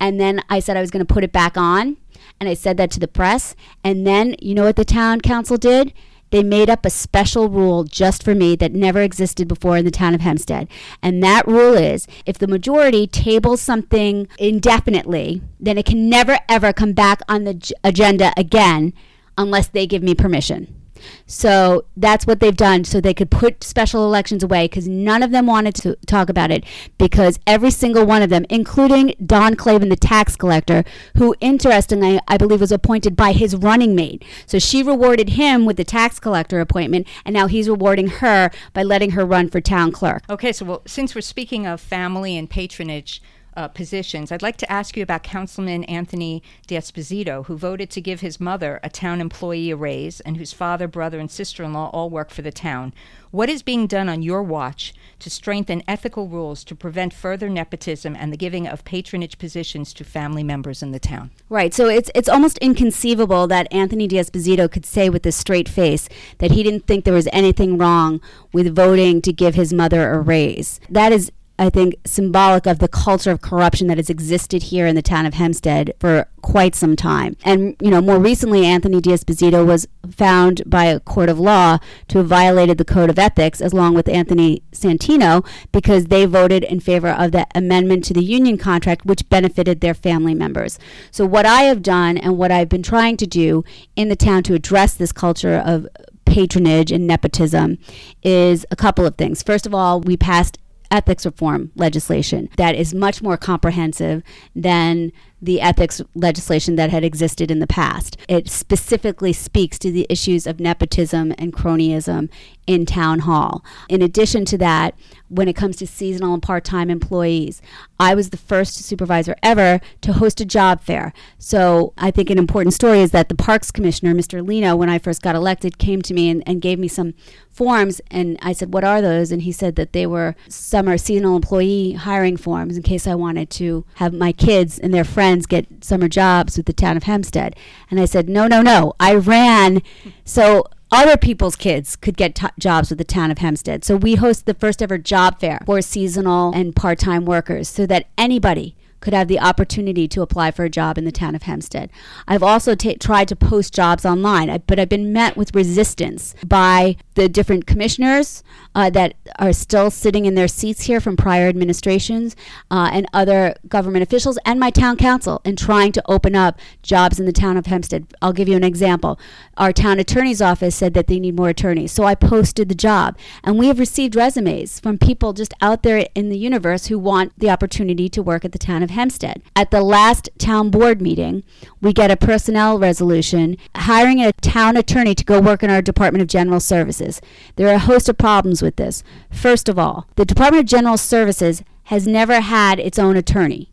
and 0.00 0.20
then 0.20 0.42
I 0.48 0.60
said 0.60 0.76
I 0.76 0.80
was 0.80 0.90
going 0.90 1.04
to 1.04 1.12
put 1.12 1.24
it 1.24 1.32
back 1.32 1.56
on. 1.56 1.96
And 2.38 2.48
I 2.48 2.54
said 2.54 2.76
that 2.76 2.90
to 2.92 3.00
the 3.00 3.08
press. 3.08 3.54
And 3.82 4.06
then, 4.06 4.34
you 4.40 4.54
know 4.54 4.64
what 4.64 4.76
the 4.76 4.84
town 4.84 5.20
council 5.20 5.56
did? 5.56 5.92
They 6.30 6.42
made 6.42 6.68
up 6.68 6.84
a 6.84 6.90
special 6.90 7.48
rule 7.48 7.84
just 7.84 8.22
for 8.22 8.34
me 8.34 8.56
that 8.56 8.72
never 8.72 9.00
existed 9.00 9.46
before 9.46 9.76
in 9.76 9.84
the 9.84 9.90
town 9.90 10.14
of 10.14 10.20
Hempstead. 10.20 10.68
And 11.02 11.22
that 11.22 11.46
rule 11.46 11.74
is 11.74 12.06
if 12.26 12.36
the 12.38 12.48
majority 12.48 13.06
tables 13.06 13.60
something 13.60 14.26
indefinitely, 14.38 15.42
then 15.60 15.78
it 15.78 15.86
can 15.86 16.08
never 16.10 16.38
ever 16.48 16.72
come 16.72 16.92
back 16.92 17.20
on 17.28 17.44
the 17.44 17.72
agenda 17.84 18.32
again 18.36 18.92
unless 19.38 19.68
they 19.68 19.86
give 19.86 20.02
me 20.02 20.14
permission. 20.14 20.85
So 21.26 21.84
that's 21.96 22.26
what 22.26 22.40
they've 22.40 22.56
done 22.56 22.84
so 22.84 23.00
they 23.00 23.14
could 23.14 23.30
put 23.30 23.64
special 23.64 24.04
elections 24.04 24.42
away 24.42 24.64
because 24.64 24.88
none 24.88 25.22
of 25.22 25.30
them 25.30 25.46
wanted 25.46 25.74
to 25.76 25.96
talk 26.06 26.28
about 26.28 26.50
it 26.50 26.64
because 26.98 27.38
every 27.46 27.70
single 27.70 28.06
one 28.06 28.22
of 28.22 28.30
them, 28.30 28.44
including 28.48 29.14
Don 29.24 29.54
Clavin, 29.54 29.90
the 29.90 29.96
tax 29.96 30.36
collector, 30.36 30.84
who 31.16 31.34
interestingly 31.40 32.20
I 32.28 32.36
believe 32.36 32.60
was 32.60 32.72
appointed 32.72 33.16
by 33.16 33.32
his 33.32 33.56
running 33.56 33.94
mate. 33.94 34.24
So 34.46 34.58
she 34.58 34.82
rewarded 34.82 35.30
him 35.30 35.64
with 35.64 35.76
the 35.76 35.84
tax 35.84 36.18
collector 36.18 36.60
appointment 36.60 37.06
and 37.24 37.34
now 37.34 37.46
he's 37.46 37.68
rewarding 37.68 38.08
her 38.08 38.50
by 38.72 38.82
letting 38.82 39.12
her 39.12 39.24
run 39.24 39.48
for 39.48 39.60
town 39.60 39.92
clerk. 39.92 40.22
Okay, 40.30 40.52
so 40.52 40.64
well, 40.64 40.82
since 40.86 41.14
we're 41.14 41.20
speaking 41.20 41.66
of 41.66 41.80
family 41.80 42.36
and 42.36 42.48
patronage, 42.48 43.22
uh, 43.56 43.68
positions. 43.68 44.30
I'd 44.30 44.42
like 44.42 44.56
to 44.58 44.70
ask 44.70 44.96
you 44.96 45.02
about 45.02 45.22
Councilman 45.22 45.84
Anthony 45.84 46.42
D'Esposito, 46.66 47.46
who 47.46 47.56
voted 47.56 47.90
to 47.90 48.00
give 48.00 48.20
his 48.20 48.38
mother, 48.38 48.78
a 48.82 48.90
town 48.90 49.20
employee, 49.20 49.70
a 49.70 49.76
raise, 49.76 50.20
and 50.20 50.36
whose 50.36 50.52
father, 50.52 50.86
brother, 50.86 51.18
and 51.18 51.30
sister 51.30 51.64
in 51.64 51.72
law 51.72 51.90
all 51.92 52.10
work 52.10 52.30
for 52.30 52.42
the 52.42 52.52
town. 52.52 52.92
What 53.30 53.50
is 53.50 53.62
being 53.62 53.86
done 53.86 54.08
on 54.08 54.22
your 54.22 54.42
watch 54.42 54.94
to 55.18 55.28
strengthen 55.28 55.82
ethical 55.88 56.28
rules 56.28 56.64
to 56.64 56.74
prevent 56.74 57.12
further 57.12 57.48
nepotism 57.48 58.16
and 58.16 58.32
the 58.32 58.36
giving 58.36 58.66
of 58.66 58.84
patronage 58.84 59.38
positions 59.38 59.92
to 59.94 60.04
family 60.04 60.42
members 60.42 60.82
in 60.82 60.92
the 60.92 60.98
town? 60.98 61.30
Right. 61.48 61.74
So 61.74 61.88
it's 61.88 62.10
it's 62.14 62.28
almost 62.28 62.56
inconceivable 62.58 63.46
that 63.48 63.70
Anthony 63.72 64.06
D'Esposito 64.06 64.70
could 64.70 64.86
say 64.86 65.10
with 65.10 65.26
a 65.26 65.32
straight 65.32 65.68
face 65.68 66.08
that 66.38 66.52
he 66.52 66.62
didn't 66.62 66.86
think 66.86 67.04
there 67.04 67.12
was 67.14 67.28
anything 67.32 67.76
wrong 67.76 68.20
with 68.52 68.74
voting 68.74 69.20
to 69.22 69.32
give 69.32 69.54
his 69.54 69.72
mother 69.72 70.12
a 70.12 70.20
raise. 70.20 70.80
That 70.88 71.12
is 71.12 71.30
I 71.58 71.70
think, 71.70 71.94
symbolic 72.04 72.66
of 72.66 72.80
the 72.80 72.88
culture 72.88 73.30
of 73.30 73.40
corruption 73.40 73.86
that 73.86 73.96
has 73.96 74.10
existed 74.10 74.64
here 74.64 74.86
in 74.86 74.94
the 74.94 75.02
town 75.02 75.24
of 75.24 75.34
Hempstead 75.34 75.94
for 75.98 76.28
quite 76.42 76.74
some 76.74 76.96
time. 76.96 77.36
And, 77.44 77.76
you 77.80 77.90
know, 77.90 78.02
more 78.02 78.18
recently, 78.18 78.66
Anthony 78.66 79.00
D'Esposito 79.00 79.64
was 79.64 79.88
found 80.10 80.62
by 80.66 80.84
a 80.84 81.00
court 81.00 81.28
of 81.30 81.40
law 81.40 81.78
to 82.08 82.18
have 82.18 82.26
violated 82.26 82.76
the 82.76 82.84
code 82.84 83.08
of 83.08 83.18
ethics, 83.18 83.62
along 83.62 83.94
with 83.94 84.08
Anthony 84.08 84.62
Santino, 84.72 85.46
because 85.72 86.06
they 86.06 86.26
voted 86.26 86.62
in 86.64 86.78
favor 86.78 87.08
of 87.08 87.32
the 87.32 87.46
amendment 87.54 88.04
to 88.04 88.14
the 88.14 88.22
union 88.22 88.58
contract, 88.58 89.06
which 89.06 89.28
benefited 89.30 89.80
their 89.80 89.94
family 89.94 90.34
members. 90.34 90.78
So, 91.10 91.24
what 91.24 91.46
I 91.46 91.62
have 91.62 91.82
done 91.82 92.18
and 92.18 92.36
what 92.36 92.52
I've 92.52 92.68
been 92.68 92.82
trying 92.82 93.16
to 93.16 93.26
do 93.26 93.64
in 93.96 94.08
the 94.10 94.16
town 94.16 94.42
to 94.44 94.54
address 94.54 94.94
this 94.94 95.12
culture 95.12 95.62
of 95.64 95.88
patronage 96.26 96.92
and 96.92 97.06
nepotism 97.06 97.78
is 98.22 98.66
a 98.70 98.76
couple 98.76 99.06
of 99.06 99.16
things. 99.16 99.42
First 99.42 99.66
of 99.66 99.74
all, 99.74 100.00
we 100.00 100.16
passed 100.16 100.58
ethics 100.90 101.26
reform 101.26 101.70
legislation 101.76 102.48
that 102.56 102.74
is 102.74 102.94
much 102.94 103.22
more 103.22 103.36
comprehensive 103.36 104.22
than 104.54 105.12
the 105.40 105.60
ethics 105.60 106.00
legislation 106.14 106.76
that 106.76 106.90
had 106.90 107.04
existed 107.04 107.50
in 107.50 107.58
the 107.58 107.66
past. 107.66 108.16
It 108.28 108.48
specifically 108.48 109.32
speaks 109.32 109.78
to 109.80 109.92
the 109.92 110.06
issues 110.08 110.46
of 110.46 110.60
nepotism 110.60 111.34
and 111.36 111.52
cronyism 111.52 112.30
in 112.66 112.86
town 112.86 113.20
hall. 113.20 113.64
In 113.88 114.02
addition 114.02 114.44
to 114.46 114.58
that, 114.58 114.94
when 115.28 115.48
it 115.48 115.56
comes 115.56 115.76
to 115.76 115.86
seasonal 115.86 116.34
and 116.34 116.42
part 116.42 116.64
time 116.64 116.90
employees, 116.90 117.60
I 117.98 118.14
was 118.14 118.30
the 118.30 118.36
first 118.36 118.76
supervisor 118.76 119.36
ever 119.42 119.80
to 120.02 120.14
host 120.14 120.40
a 120.40 120.44
job 120.44 120.80
fair. 120.80 121.12
So 121.38 121.92
I 121.96 122.10
think 122.10 122.30
an 122.30 122.38
important 122.38 122.74
story 122.74 123.00
is 123.00 123.10
that 123.10 123.28
the 123.28 123.34
Parks 123.34 123.70
Commissioner, 123.70 124.14
Mr. 124.14 124.46
Lino, 124.46 124.76
when 124.76 124.88
I 124.88 124.98
first 124.98 125.22
got 125.22 125.34
elected, 125.34 125.78
came 125.78 126.02
to 126.02 126.14
me 126.14 126.30
and, 126.30 126.42
and 126.46 126.60
gave 126.60 126.78
me 126.78 126.88
some 126.88 127.14
forms. 127.50 128.00
And 128.10 128.38
I 128.42 128.52
said, 128.52 128.72
What 128.72 128.84
are 128.84 129.02
those? 129.02 129.32
And 129.32 129.42
he 129.42 129.52
said 129.52 129.76
that 129.76 129.92
they 129.92 130.06
were 130.06 130.36
summer 130.48 130.96
seasonal 130.98 131.36
employee 131.36 131.92
hiring 131.92 132.36
forms 132.36 132.76
in 132.76 132.82
case 132.82 133.06
I 133.06 133.14
wanted 133.14 133.50
to 133.50 133.84
have 133.94 134.12
my 134.12 134.32
kids 134.32 134.78
and 134.78 134.92
their 134.94 135.04
friends 135.04 135.25
friends 135.26 135.46
get 135.46 135.66
summer 135.82 136.06
jobs 136.06 136.56
with 136.56 136.66
the 136.66 136.72
town 136.72 136.96
of 136.96 137.02
Hempstead. 137.02 137.56
And 137.90 137.98
I 137.98 138.04
said, 138.04 138.28
no, 138.28 138.46
no, 138.46 138.62
no. 138.62 138.92
I 139.00 139.16
ran 139.16 139.82
so 140.24 140.64
other 140.92 141.16
people's 141.16 141.56
kids 141.56 141.96
could 141.96 142.16
get 142.16 142.36
t- 142.36 142.46
jobs 142.60 142.90
with 142.90 142.98
the 142.98 143.04
town 143.04 143.32
of 143.32 143.38
Hempstead. 143.38 143.84
So 143.84 143.96
we 143.96 144.14
host 144.14 144.46
the 144.46 144.54
first 144.54 144.80
ever 144.80 144.98
job 144.98 145.40
fair 145.40 145.60
for 145.66 145.82
seasonal 145.82 146.52
and 146.54 146.76
part 146.76 147.00
time 147.00 147.24
workers 147.24 147.68
so 147.68 147.86
that 147.86 148.06
anybody 148.16 148.75
could 149.00 149.14
have 149.14 149.28
the 149.28 149.40
opportunity 149.40 150.08
to 150.08 150.22
apply 150.22 150.50
for 150.50 150.64
a 150.64 150.70
job 150.70 150.98
in 150.98 151.04
the 151.04 151.12
town 151.12 151.34
of 151.34 151.42
Hempstead. 151.42 151.90
I've 152.26 152.42
also 152.42 152.74
t- 152.74 152.96
tried 152.96 153.28
to 153.28 153.36
post 153.36 153.74
jobs 153.74 154.04
online, 154.04 154.62
but 154.66 154.78
I've 154.78 154.88
been 154.88 155.12
met 155.12 155.36
with 155.36 155.54
resistance 155.54 156.34
by 156.46 156.96
the 157.14 157.28
different 157.28 157.66
commissioners 157.66 158.42
uh, 158.74 158.90
that 158.90 159.14
are 159.38 159.52
still 159.52 159.90
sitting 159.90 160.26
in 160.26 160.34
their 160.34 160.48
seats 160.48 160.82
here 160.82 161.00
from 161.00 161.16
prior 161.16 161.48
administrations 161.48 162.36
uh, 162.70 162.90
and 162.92 163.06
other 163.12 163.54
government 163.68 164.02
officials 164.02 164.38
and 164.44 164.60
my 164.60 164.70
town 164.70 164.96
council 164.96 165.40
in 165.44 165.56
trying 165.56 165.92
to 165.92 166.02
open 166.06 166.34
up 166.34 166.58
jobs 166.82 167.18
in 167.18 167.26
the 167.26 167.32
town 167.32 167.56
of 167.56 167.66
Hempstead. 167.66 168.06
I'll 168.20 168.32
give 168.32 168.48
you 168.48 168.56
an 168.56 168.64
example. 168.64 169.18
Our 169.56 169.72
town 169.72 169.98
attorney's 169.98 170.42
office 170.42 170.76
said 170.76 170.94
that 170.94 171.06
they 171.06 171.18
need 171.18 171.36
more 171.36 171.48
attorneys, 171.48 171.92
so 171.92 172.04
I 172.04 172.14
posted 172.14 172.68
the 172.68 172.74
job. 172.74 173.16
And 173.42 173.58
we 173.58 173.68
have 173.68 173.78
received 173.78 174.14
resumes 174.14 174.78
from 174.80 174.98
people 174.98 175.32
just 175.32 175.54
out 175.60 175.82
there 175.82 176.06
in 176.14 176.28
the 176.28 176.38
universe 176.38 176.86
who 176.86 176.98
want 176.98 177.32
the 177.38 177.50
opportunity 177.50 178.08
to 178.10 178.22
work 178.22 178.44
at 178.44 178.52
the 178.52 178.58
town 178.58 178.82
of 178.86 178.90
Hempstead. 178.90 179.42
At 179.54 179.70
the 179.70 179.82
last 179.82 180.30
town 180.38 180.70
board 180.70 181.02
meeting, 181.02 181.42
we 181.80 181.92
get 181.92 182.10
a 182.10 182.16
personnel 182.16 182.78
resolution 182.78 183.56
hiring 183.74 184.22
a 184.22 184.32
town 184.32 184.76
attorney 184.76 185.14
to 185.14 185.24
go 185.24 185.40
work 185.40 185.62
in 185.62 185.70
our 185.70 185.82
Department 185.82 186.22
of 186.22 186.28
General 186.28 186.60
Services. 186.60 187.20
There 187.56 187.68
are 187.68 187.74
a 187.74 187.78
host 187.80 188.08
of 188.08 188.16
problems 188.16 188.62
with 188.62 188.76
this. 188.76 189.02
First 189.30 189.68
of 189.68 189.78
all, 189.78 190.06
the 190.14 190.24
Department 190.24 190.60
of 190.60 190.70
General 190.70 190.96
Services 190.96 191.62
has 191.84 192.06
never 192.06 192.40
had 192.40 192.78
its 192.78 192.98
own 192.98 193.16
attorney 193.16 193.72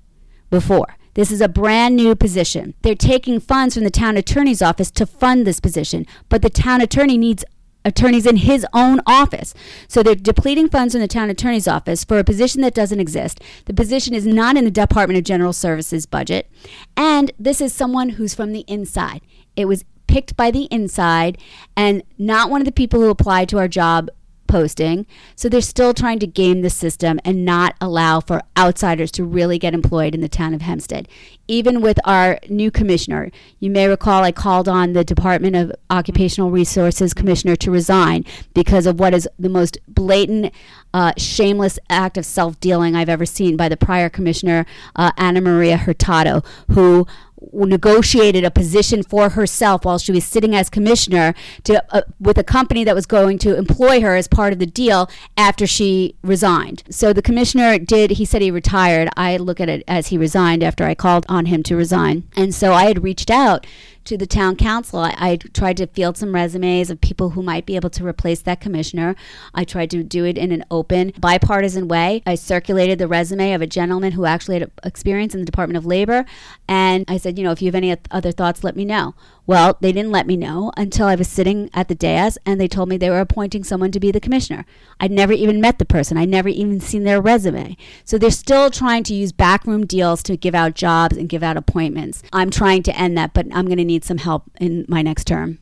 before. 0.49 0.97
This 1.13 1.31
is 1.31 1.41
a 1.41 1.47
brand 1.47 1.95
new 1.95 2.15
position. 2.15 2.73
They're 2.81 2.95
taking 2.95 3.39
funds 3.39 3.75
from 3.75 3.83
the 3.83 3.91
town 3.91 4.17
attorney's 4.17 4.63
office 4.63 4.89
to 4.91 5.05
fund 5.05 5.45
this 5.45 5.59
position, 5.59 6.07
but 6.27 6.41
the 6.41 6.49
town 6.49 6.81
attorney 6.81 7.19
needs 7.19 7.45
attorneys 7.85 8.25
in 8.25 8.37
his 8.37 8.65
own 8.73 9.01
office. 9.05 9.53
So 9.87 10.03
they're 10.03 10.15
depleting 10.15 10.69
funds 10.69 10.93
from 10.93 11.01
the 11.01 11.07
town 11.07 11.29
attorney's 11.29 11.67
office 11.67 12.03
for 12.03 12.19
a 12.19 12.23
position 12.23 12.61
that 12.61 12.73
doesn't 12.73 12.99
exist. 12.99 13.41
The 13.65 13.73
position 13.73 14.13
is 14.13 14.25
not 14.25 14.57
in 14.57 14.65
the 14.65 14.71
Department 14.71 15.17
of 15.17 15.23
General 15.23 15.53
Services 15.53 16.05
budget. 16.05 16.49
And 16.95 17.31
this 17.37 17.61
is 17.61 17.73
someone 17.73 18.09
who's 18.09 18.33
from 18.33 18.51
the 18.51 18.65
inside. 18.67 19.21
It 19.55 19.65
was 19.65 19.85
picked 20.07 20.35
by 20.35 20.51
the 20.51 20.65
inside 20.65 21.37
and 21.75 22.03
not 22.17 22.49
one 22.49 22.61
of 22.61 22.65
the 22.65 22.71
people 22.71 23.01
who 23.01 23.09
applied 23.09 23.49
to 23.49 23.57
our 23.57 23.67
job 23.67 24.09
posting. 24.53 25.07
So 25.35 25.49
they're 25.49 25.61
still 25.61 25.95
trying 25.95 26.19
to 26.19 26.27
game 26.27 26.61
the 26.61 26.69
system 26.69 27.19
and 27.25 27.43
not 27.43 27.73
allow 27.81 28.19
for 28.19 28.43
outsiders 28.55 29.09
to 29.13 29.25
really 29.25 29.57
get 29.57 29.73
employed 29.73 30.13
in 30.13 30.21
the 30.21 30.29
town 30.29 30.53
of 30.53 30.61
Hempstead. 30.61 31.07
Even 31.47 31.81
with 31.81 31.99
our 32.05 32.37
new 32.49 32.69
commissioner, 32.69 33.31
you 33.59 33.71
may 33.71 33.87
recall 33.87 34.23
I 34.23 34.31
called 34.31 34.69
on 34.69 34.93
the 34.93 35.03
Department 35.03 35.55
of 35.55 35.71
Occupational 35.89 36.51
Resources 36.51 37.15
commissioner 37.15 37.55
to 37.55 37.71
resign 37.71 38.25
because 38.53 38.85
of 38.85 38.99
what 38.99 39.15
is 39.15 39.27
the 39.39 39.49
most 39.49 39.79
blatant, 39.87 40.53
uh, 40.93 41.13
shameless 41.17 41.79
act 41.89 42.15
of 42.15 42.23
self 42.23 42.59
dealing 42.59 42.95
I've 42.95 43.09
ever 43.09 43.25
seen 43.25 43.57
by 43.57 43.69
the 43.69 43.75
prior 43.75 44.07
commissioner, 44.07 44.67
uh, 44.95 45.09
Anna 45.17 45.41
Maria 45.41 45.77
Hurtado, 45.77 46.43
who 46.69 47.07
negotiated 47.51 48.43
a 48.43 48.51
position 48.51 49.03
for 49.03 49.29
herself 49.29 49.85
while 49.85 49.97
she 49.97 50.11
was 50.11 50.23
sitting 50.23 50.55
as 50.55 50.69
commissioner 50.69 51.33
to 51.63 51.83
uh, 51.93 52.01
with 52.19 52.37
a 52.37 52.43
company 52.43 52.83
that 52.83 52.95
was 52.95 53.05
going 53.05 53.37
to 53.39 53.55
employ 53.55 54.01
her 54.01 54.15
as 54.15 54.27
part 54.27 54.53
of 54.53 54.59
the 54.59 54.65
deal 54.65 55.09
after 55.37 55.67
she 55.67 56.15
resigned. 56.21 56.83
So 56.89 57.13
the 57.13 57.21
commissioner 57.21 57.77
did 57.79 58.11
he 58.11 58.25
said 58.25 58.41
he 58.41 58.51
retired. 58.51 59.09
I 59.17 59.37
look 59.37 59.59
at 59.59 59.69
it 59.69 59.83
as 59.87 60.07
he 60.07 60.17
resigned 60.17 60.63
after 60.63 60.83
I 60.83 60.95
called 60.95 61.25
on 61.29 61.47
him 61.47 61.63
to 61.63 61.75
resign. 61.75 62.27
And 62.35 62.53
so 62.53 62.73
I 62.73 62.85
had 62.85 63.03
reached 63.03 63.29
out 63.29 63.65
to 64.05 64.17
the 64.17 64.27
town 64.27 64.55
council. 64.55 64.99
I, 64.99 65.15
I, 65.17 65.35
tried 65.53 65.77
to 65.77 65.87
field 65.87 66.17
some 66.17 66.33
resumes 66.33 66.89
of 66.89 67.01
people 67.01 67.31
who 67.31 67.43
might 67.43 67.65
be 67.65 67.75
able 67.75 67.89
to 67.91 68.05
replace 68.05 68.41
that 68.41 68.61
commissioner. 68.61 69.15
I 69.53 69.63
tried 69.63 69.89
to 69.91 70.03
do 70.03 70.25
it 70.25 70.37
in 70.37 70.51
an 70.51 70.65
open, 70.69 71.13
bipartisan 71.17 71.87
way. 71.87 72.21
I 72.25 72.35
circulated 72.35 72.99
the 72.99 73.07
resume 73.07 73.53
of 73.53 73.61
a 73.61 73.67
gentleman 73.67 74.13
who 74.13 74.25
actually 74.25 74.59
had 74.59 74.71
experience 74.83 75.33
in 75.33 75.41
the 75.41 75.45
Department 75.45 75.77
of 75.77 75.85
Labor. 75.85 76.25
And 76.67 77.05
I 77.07 77.17
said, 77.17 77.37
you 77.37 77.43
know, 77.43 77.51
if 77.51 77.61
you 77.61 77.67
have 77.67 77.75
any 77.75 77.95
other 78.11 78.31
thoughts, 78.31 78.63
let 78.63 78.75
me 78.75 78.85
know. 78.85 79.15
Well, 79.45 79.77
they 79.81 79.91
didn't 79.91 80.11
let 80.11 80.25
me 80.25 80.37
know 80.37 80.71
until 80.77 81.07
I 81.07 81.15
was 81.15 81.27
sitting 81.27 81.69
at 81.73 81.89
the 81.89 81.95
dais 81.95 82.37
and 82.45 82.61
they 82.61 82.67
told 82.67 82.87
me 82.87 82.95
they 82.95 83.09
were 83.09 83.19
appointing 83.19 83.65
someone 83.65 83.91
to 83.91 83.99
be 83.99 84.09
the 84.09 84.21
commissioner. 84.21 84.65
I'd 85.01 85.11
never 85.11 85.33
even 85.33 85.59
met 85.59 85.79
the 85.79 85.85
person, 85.85 86.17
I'd 86.17 86.29
never 86.29 86.47
even 86.49 86.79
seen 86.79 87.03
their 87.03 87.21
resume. 87.21 87.75
So 88.05 88.17
they're 88.17 88.31
still 88.31 88.69
trying 88.69 89.03
to 89.03 89.13
use 89.13 89.33
backroom 89.33 89.85
deals 89.85 90.23
to 90.23 90.37
give 90.37 90.55
out 90.55 90.75
jobs 90.75 91.17
and 91.17 91.27
give 91.27 91.43
out 91.43 91.57
appointments. 91.57 92.23
I'm 92.31 92.51
trying 92.51 92.83
to 92.83 92.97
end 92.97 93.17
that, 93.17 93.33
but 93.33 93.47
I'm 93.53 93.65
going 93.65 93.77
to 93.77 93.83
need 93.83 94.05
some 94.05 94.19
help 94.19 94.49
in 94.61 94.85
my 94.87 95.01
next 95.01 95.25
term. 95.25 95.59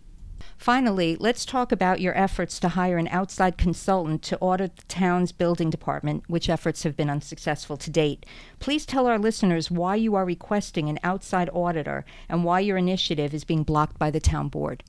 Finally, 0.61 1.17
let's 1.19 1.43
talk 1.43 1.71
about 1.71 1.99
your 1.99 2.15
efforts 2.15 2.59
to 2.59 2.69
hire 2.69 2.99
an 2.99 3.07
outside 3.07 3.57
consultant 3.57 4.21
to 4.21 4.37
audit 4.37 4.75
the 4.75 4.83
town's 4.83 5.31
building 5.31 5.71
department, 5.71 6.23
which 6.27 6.47
efforts 6.47 6.83
have 6.83 6.95
been 6.95 7.09
unsuccessful 7.09 7.75
to 7.75 7.89
date. 7.89 8.27
Please 8.59 8.85
tell 8.85 9.07
our 9.07 9.17
listeners 9.17 9.71
why 9.71 9.95
you 9.95 10.13
are 10.13 10.23
requesting 10.23 10.87
an 10.87 10.99
outside 11.03 11.49
auditor 11.51 12.05
and 12.29 12.43
why 12.43 12.59
your 12.59 12.77
initiative 12.77 13.33
is 13.33 13.43
being 13.43 13.63
blocked 13.63 13.97
by 13.97 14.11
the 14.11 14.19
town 14.19 14.49
board. 14.49 14.83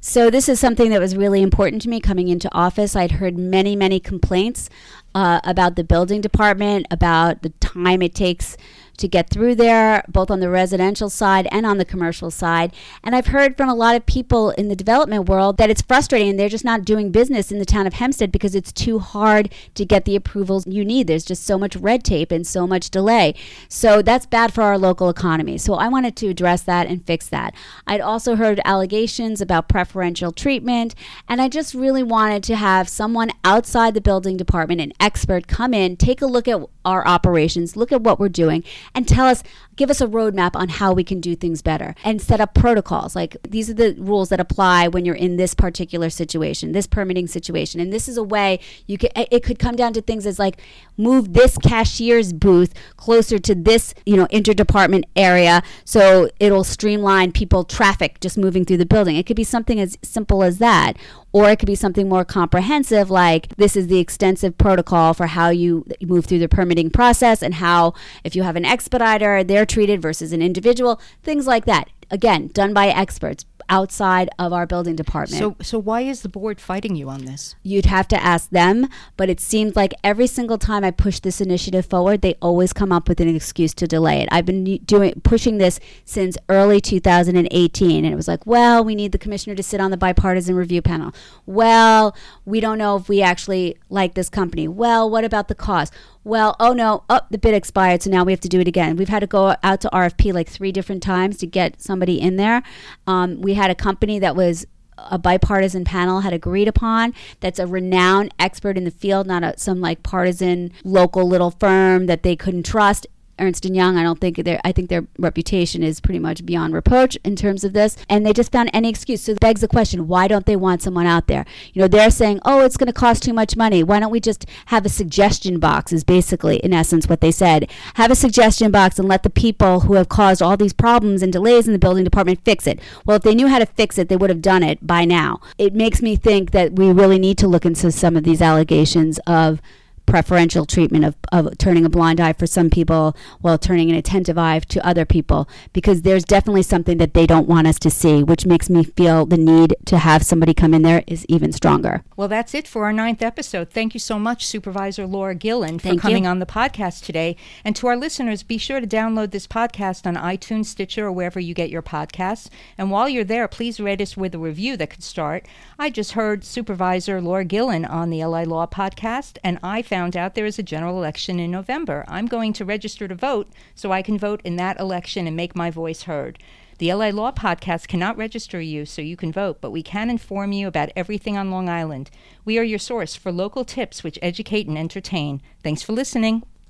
So, 0.00 0.30
this 0.30 0.48
is 0.48 0.60
something 0.60 0.90
that 0.90 1.00
was 1.00 1.16
really 1.16 1.42
important 1.42 1.82
to 1.82 1.88
me 1.88 1.98
coming 1.98 2.28
into 2.28 2.54
office. 2.54 2.94
I'd 2.94 3.10
heard 3.10 3.36
many, 3.36 3.74
many 3.74 3.98
complaints 3.98 4.70
uh, 5.14 5.40
about 5.44 5.76
the 5.76 5.84
building 5.84 6.20
department, 6.20 6.86
about 6.90 7.42
the 7.42 7.50
time 7.60 8.02
it 8.02 8.14
takes 8.14 8.56
to 8.98 9.08
get 9.08 9.30
through 9.30 9.54
there, 9.54 10.04
both 10.08 10.30
on 10.30 10.40
the 10.40 10.50
residential 10.50 11.08
side 11.08 11.48
and 11.50 11.64
on 11.64 11.78
the 11.78 11.84
commercial 11.84 12.30
side. 12.30 12.74
And 13.02 13.14
I've 13.14 13.28
heard 13.28 13.56
from 13.56 13.68
a 13.68 13.74
lot 13.74 13.96
of 13.96 14.04
people 14.06 14.50
in 14.50 14.68
the 14.68 14.76
development 14.76 15.28
world 15.28 15.56
that 15.56 15.70
it's 15.70 15.82
frustrating 15.82 16.30
and 16.30 16.38
they're 16.38 16.48
just 16.48 16.64
not 16.64 16.84
doing 16.84 17.10
business 17.10 17.50
in 17.50 17.58
the 17.58 17.64
town 17.64 17.86
of 17.86 17.94
Hempstead 17.94 18.32
because 18.32 18.54
it's 18.54 18.72
too 18.72 18.98
hard 18.98 19.52
to 19.74 19.84
get 19.84 20.04
the 20.04 20.16
approvals 20.16 20.66
you 20.66 20.84
need. 20.84 21.06
There's 21.06 21.24
just 21.24 21.44
so 21.44 21.56
much 21.58 21.76
red 21.76 22.04
tape 22.04 22.32
and 22.32 22.46
so 22.46 22.66
much 22.66 22.90
delay. 22.90 23.34
So 23.68 24.02
that's 24.02 24.26
bad 24.26 24.52
for 24.52 24.62
our 24.62 24.76
local 24.76 25.08
economy. 25.08 25.58
So 25.58 25.74
I 25.74 25.88
wanted 25.88 26.16
to 26.16 26.28
address 26.28 26.62
that 26.62 26.88
and 26.88 27.06
fix 27.06 27.28
that. 27.28 27.54
I'd 27.86 28.00
also 28.00 28.34
heard 28.34 28.60
allegations 28.64 29.40
about 29.40 29.68
preferential 29.68 30.32
treatment, 30.32 30.94
and 31.28 31.40
I 31.40 31.48
just 31.48 31.72
really 31.72 32.02
wanted 32.02 32.42
to 32.44 32.56
have 32.56 32.88
someone 32.88 33.30
outside 33.44 33.94
the 33.94 34.00
building 34.00 34.36
department, 34.36 34.80
an 34.80 34.92
expert 35.00 35.46
come 35.48 35.74
in, 35.74 35.96
take 35.96 36.22
a 36.22 36.26
look 36.26 36.48
at 36.48 36.60
our 36.84 37.06
operations, 37.06 37.76
look 37.76 37.92
at 37.92 38.02
what 38.02 38.18
we're 38.18 38.28
doing, 38.28 38.64
and 38.94 39.06
tell 39.06 39.26
us, 39.26 39.42
give 39.78 39.90
us 39.90 40.00
a 40.00 40.06
roadmap 40.06 40.54
on 40.54 40.68
how 40.68 40.92
we 40.92 41.04
can 41.04 41.20
do 41.20 41.34
things 41.34 41.62
better 41.62 41.94
and 42.04 42.20
set 42.20 42.40
up 42.40 42.52
protocols. 42.52 43.16
Like 43.16 43.36
these 43.48 43.70
are 43.70 43.74
the 43.74 43.94
rules 43.98 44.28
that 44.28 44.40
apply 44.40 44.88
when 44.88 45.04
you're 45.06 45.14
in 45.14 45.36
this 45.36 45.54
particular 45.54 46.10
situation, 46.10 46.72
this 46.72 46.86
permitting 46.86 47.28
situation. 47.28 47.80
And 47.80 47.92
this 47.92 48.08
is 48.08 48.18
a 48.18 48.22
way 48.22 48.58
you 48.86 48.98
could, 48.98 49.12
it 49.16 49.42
could 49.42 49.58
come 49.58 49.76
down 49.76 49.92
to 49.94 50.02
things 50.02 50.26
as 50.26 50.38
like 50.38 50.60
move 50.96 51.32
this 51.32 51.56
cashier's 51.56 52.32
booth 52.32 52.74
closer 52.96 53.38
to 53.38 53.54
this, 53.54 53.94
you 54.04 54.16
know, 54.16 54.26
interdepartment 54.26 55.04
area 55.16 55.62
so 55.84 56.28
it'll 56.40 56.64
streamline 56.64 57.30
people 57.30 57.62
traffic 57.64 58.18
just 58.20 58.36
moving 58.36 58.64
through 58.64 58.78
the 58.78 58.86
building. 58.86 59.16
It 59.16 59.26
could 59.26 59.36
be 59.36 59.44
something 59.44 59.78
as 59.78 59.96
simple 60.02 60.42
as 60.42 60.58
that 60.58 60.96
or 61.32 61.50
it 61.50 61.58
could 61.58 61.66
be 61.66 61.74
something 61.74 62.08
more 62.08 62.24
comprehensive 62.24 63.10
like 63.10 63.54
this 63.56 63.76
is 63.76 63.88
the 63.88 63.98
extensive 63.98 64.56
protocol 64.56 65.12
for 65.14 65.26
how 65.26 65.50
you 65.50 65.84
move 66.02 66.24
through 66.24 66.38
the 66.38 66.48
permitting 66.48 66.90
process 66.90 67.42
and 67.42 67.54
how 67.54 67.92
if 68.24 68.34
you 68.34 68.42
have 68.42 68.56
an 68.56 68.64
expediter 68.64 69.44
they're 69.44 69.66
treated 69.68 70.00
versus 70.02 70.32
an 70.32 70.42
individual 70.42 71.00
things 71.22 71.46
like 71.46 71.64
that 71.64 71.88
again 72.10 72.48
done 72.48 72.72
by 72.72 72.88
experts 72.88 73.44
outside 73.68 74.30
of 74.38 74.52
our 74.52 74.66
building 74.66 74.96
department. 74.96 75.38
So, 75.38 75.56
so 75.60 75.78
why 75.78 76.02
is 76.02 76.22
the 76.22 76.28
board 76.28 76.60
fighting 76.60 76.96
you 76.96 77.08
on 77.08 77.24
this? 77.24 77.54
You'd 77.62 77.86
have 77.86 78.08
to 78.08 78.22
ask 78.22 78.50
them, 78.50 78.88
but 79.16 79.28
it 79.28 79.40
seems 79.40 79.76
like 79.76 79.92
every 80.02 80.26
single 80.26 80.58
time 80.58 80.84
I 80.84 80.90
push 80.90 81.20
this 81.20 81.40
initiative 81.40 81.86
forward, 81.86 82.22
they 82.22 82.34
always 82.40 82.72
come 82.72 82.92
up 82.92 83.08
with 83.08 83.20
an 83.20 83.34
excuse 83.34 83.74
to 83.74 83.86
delay 83.86 84.22
it. 84.22 84.28
I've 84.32 84.46
been 84.46 84.78
doing 84.78 85.20
pushing 85.22 85.58
this 85.58 85.80
since 86.04 86.38
early 86.48 86.80
2018, 86.80 88.04
and 88.04 88.12
it 88.12 88.16
was 88.16 88.28
like, 88.28 88.46
well, 88.46 88.82
we 88.84 88.94
need 88.94 89.12
the 89.12 89.18
commissioner 89.18 89.54
to 89.56 89.62
sit 89.62 89.80
on 89.80 89.90
the 89.90 89.96
bipartisan 89.96 90.54
review 90.54 90.82
panel. 90.82 91.12
Well, 91.46 92.16
we 92.44 92.60
don't 92.60 92.78
know 92.78 92.96
if 92.96 93.08
we 93.08 93.22
actually 93.22 93.76
like 93.90 94.14
this 94.14 94.28
company. 94.28 94.66
Well, 94.66 95.08
what 95.10 95.24
about 95.24 95.48
the 95.48 95.54
cost? 95.54 95.92
Well, 96.24 96.56
oh 96.60 96.72
no, 96.72 97.04
oh, 97.08 97.20
the 97.30 97.38
bid 97.38 97.54
expired, 97.54 98.02
so 98.02 98.10
now 98.10 98.24
we 98.24 98.32
have 98.32 98.40
to 98.40 98.48
do 98.48 98.60
it 98.60 98.68
again. 98.68 98.96
We've 98.96 99.08
had 99.08 99.20
to 99.20 99.26
go 99.26 99.56
out 99.62 99.80
to 99.82 99.90
RFP 99.90 100.32
like 100.32 100.48
three 100.48 100.72
different 100.72 101.02
times 101.02 101.38
to 101.38 101.46
get 101.46 101.80
somebody 101.80 102.20
in 102.20 102.36
there. 102.36 102.62
Um, 103.06 103.40
we 103.40 103.54
had 103.54 103.70
a 103.70 103.74
company 103.74 104.18
that 104.18 104.36
was 104.36 104.66
a 104.98 105.18
bipartisan 105.18 105.84
panel 105.84 106.20
had 106.20 106.32
agreed 106.32 106.66
upon 106.66 107.14
that's 107.38 107.60
a 107.60 107.66
renowned 107.66 108.34
expert 108.38 108.76
in 108.76 108.82
the 108.82 108.90
field 108.90 109.28
not 109.28 109.44
a, 109.44 109.56
some 109.56 109.80
like 109.80 110.02
partisan 110.02 110.72
local 110.82 111.26
little 111.26 111.52
firm 111.52 112.06
that 112.06 112.24
they 112.24 112.34
couldn't 112.34 112.66
trust 112.66 113.06
Ernst 113.38 113.64
and 113.64 113.74
Young. 113.76 113.96
I 113.96 114.02
don't 114.02 114.20
think 114.20 114.36
their 114.44 114.60
I 114.64 114.72
think 114.72 114.88
their 114.88 115.06
reputation 115.18 115.82
is 115.82 116.00
pretty 116.00 116.18
much 116.18 116.44
beyond 116.44 116.74
reproach 116.74 117.16
in 117.24 117.36
terms 117.36 117.64
of 117.64 117.72
this. 117.72 117.96
And 118.08 118.24
they 118.24 118.32
just 118.32 118.52
found 118.52 118.70
any 118.72 118.88
excuse. 118.88 119.22
So 119.22 119.32
it 119.32 119.40
begs 119.40 119.60
the 119.60 119.68
question, 119.68 120.08
why 120.08 120.28
don't 120.28 120.46
they 120.46 120.56
want 120.56 120.82
someone 120.82 121.06
out 121.06 121.26
there? 121.26 121.44
You 121.72 121.82
know, 121.82 121.88
they're 121.88 122.10
saying, 122.10 122.40
"Oh, 122.44 122.64
it's 122.64 122.76
going 122.76 122.88
to 122.88 122.92
cost 122.92 123.22
too 123.22 123.32
much 123.32 123.56
money. 123.56 123.82
Why 123.82 124.00
don't 124.00 124.10
we 124.10 124.20
just 124.20 124.46
have 124.66 124.84
a 124.84 124.88
suggestion 124.88 125.58
box?" 125.58 125.92
Is 125.92 126.04
basically 126.04 126.56
in 126.58 126.72
essence 126.72 127.08
what 127.08 127.20
they 127.20 127.30
said. 127.30 127.70
Have 127.94 128.10
a 128.10 128.14
suggestion 128.14 128.70
box 128.70 128.98
and 128.98 129.08
let 129.08 129.22
the 129.22 129.30
people 129.30 129.80
who 129.80 129.94
have 129.94 130.08
caused 130.08 130.42
all 130.42 130.56
these 130.56 130.72
problems 130.72 131.22
and 131.22 131.32
delays 131.32 131.66
in 131.66 131.72
the 131.72 131.78
building 131.78 132.04
department 132.04 132.40
fix 132.44 132.66
it. 132.66 132.80
Well, 133.04 133.16
if 133.16 133.22
they 133.22 133.34
knew 133.34 133.48
how 133.48 133.58
to 133.58 133.66
fix 133.66 133.98
it, 133.98 134.08
they 134.08 134.16
would 134.16 134.30
have 134.30 134.42
done 134.42 134.62
it 134.62 134.86
by 134.86 135.04
now. 135.04 135.40
It 135.58 135.74
makes 135.74 136.02
me 136.02 136.16
think 136.16 136.50
that 136.52 136.74
we 136.74 136.92
really 136.92 137.18
need 137.18 137.38
to 137.38 137.48
look 137.48 137.64
into 137.64 137.90
some 137.92 138.16
of 138.16 138.24
these 138.24 138.42
allegations 138.42 139.18
of 139.26 139.60
preferential 140.08 140.64
treatment 140.64 141.04
of, 141.04 141.14
of 141.30 141.56
turning 141.58 141.84
a 141.84 141.90
blind 141.90 142.18
eye 142.18 142.32
for 142.32 142.46
some 142.46 142.70
people 142.70 143.14
while 143.42 143.58
turning 143.58 143.90
an 143.90 143.96
attentive 143.96 144.38
eye 144.38 144.58
to 144.58 144.84
other 144.86 145.04
people 145.04 145.46
because 145.74 146.02
there's 146.02 146.24
definitely 146.24 146.62
something 146.62 146.96
that 146.96 147.12
they 147.12 147.26
don't 147.26 147.46
want 147.46 147.66
us 147.66 147.78
to 147.78 147.90
see, 147.90 148.22
which 148.22 148.46
makes 148.46 148.70
me 148.70 148.82
feel 148.82 149.26
the 149.26 149.36
need 149.36 149.76
to 149.84 149.98
have 149.98 150.24
somebody 150.24 150.54
come 150.54 150.72
in 150.72 150.80
there 150.80 151.04
is 151.06 151.26
even 151.28 151.52
stronger. 151.52 152.02
Well, 152.16 152.26
that's 152.26 152.54
it 152.54 152.66
for 152.66 152.86
our 152.86 152.92
ninth 152.92 153.20
episode. 153.20 153.70
Thank 153.70 153.92
you 153.92 154.00
so 154.00 154.18
much, 154.18 154.46
Supervisor 154.46 155.06
Laura 155.06 155.34
Gillen, 155.34 155.78
for 155.78 155.88
Thank 155.88 156.00
coming 156.00 156.24
you. 156.24 156.30
on 156.30 156.38
the 156.38 156.46
podcast 156.46 157.04
today. 157.04 157.36
And 157.62 157.76
to 157.76 157.86
our 157.86 157.96
listeners, 157.96 158.42
be 158.42 158.56
sure 158.56 158.80
to 158.80 158.86
download 158.86 159.30
this 159.30 159.46
podcast 159.46 160.06
on 160.06 160.16
iTunes, 160.16 160.66
Stitcher, 160.66 161.06
or 161.06 161.12
wherever 161.12 161.38
you 161.38 161.52
get 161.52 161.68
your 161.68 161.82
podcasts. 161.82 162.48
And 162.78 162.90
while 162.90 163.10
you're 163.10 163.24
there, 163.24 163.46
please 163.46 163.78
rate 163.78 164.00
us 164.00 164.16
with 164.16 164.34
a 164.34 164.38
review 164.38 164.78
that 164.78 164.88
could 164.88 165.02
start. 165.02 165.46
I 165.78 165.90
just 165.90 166.12
heard 166.12 166.44
Supervisor 166.44 167.20
Laura 167.20 167.44
Gillen 167.44 167.84
on 167.84 168.08
the 168.08 168.24
LI 168.24 168.46
Law 168.46 168.66
podcast, 168.66 169.36
and 169.44 169.58
I 169.62 169.82
found 169.82 169.97
found 169.98 170.16
out 170.16 170.36
there 170.36 170.46
is 170.46 170.60
a 170.60 170.62
general 170.62 170.96
election 170.96 171.40
in 171.40 171.50
November. 171.50 172.04
I'm 172.06 172.26
going 172.26 172.52
to 172.52 172.64
register 172.64 173.08
to 173.08 173.16
vote 173.16 173.48
so 173.74 173.90
I 173.90 174.00
can 174.00 174.16
vote 174.16 174.40
in 174.44 174.54
that 174.54 174.78
election 174.78 175.26
and 175.26 175.36
make 175.36 175.56
my 175.56 175.72
voice 175.72 176.02
heard. 176.02 176.38
The 176.78 176.94
LI 176.94 177.10
Law 177.10 177.32
Podcast 177.32 177.88
cannot 177.88 178.16
register 178.16 178.60
you 178.60 178.86
so 178.86 179.02
you 179.02 179.16
can 179.16 179.32
vote, 179.32 179.60
but 179.60 179.72
we 179.72 179.82
can 179.82 180.08
inform 180.08 180.52
you 180.52 180.68
about 180.68 180.90
everything 180.94 181.36
on 181.36 181.50
Long 181.50 181.68
Island. 181.68 182.10
We 182.44 182.58
are 182.58 182.62
your 182.62 182.78
source 182.78 183.16
for 183.16 183.32
local 183.32 183.64
tips 183.64 184.04
which 184.04 184.20
educate 184.22 184.68
and 184.68 184.78
entertain. 184.78 185.42
Thanks 185.64 185.82
for 185.82 185.94
listening. 185.94 186.44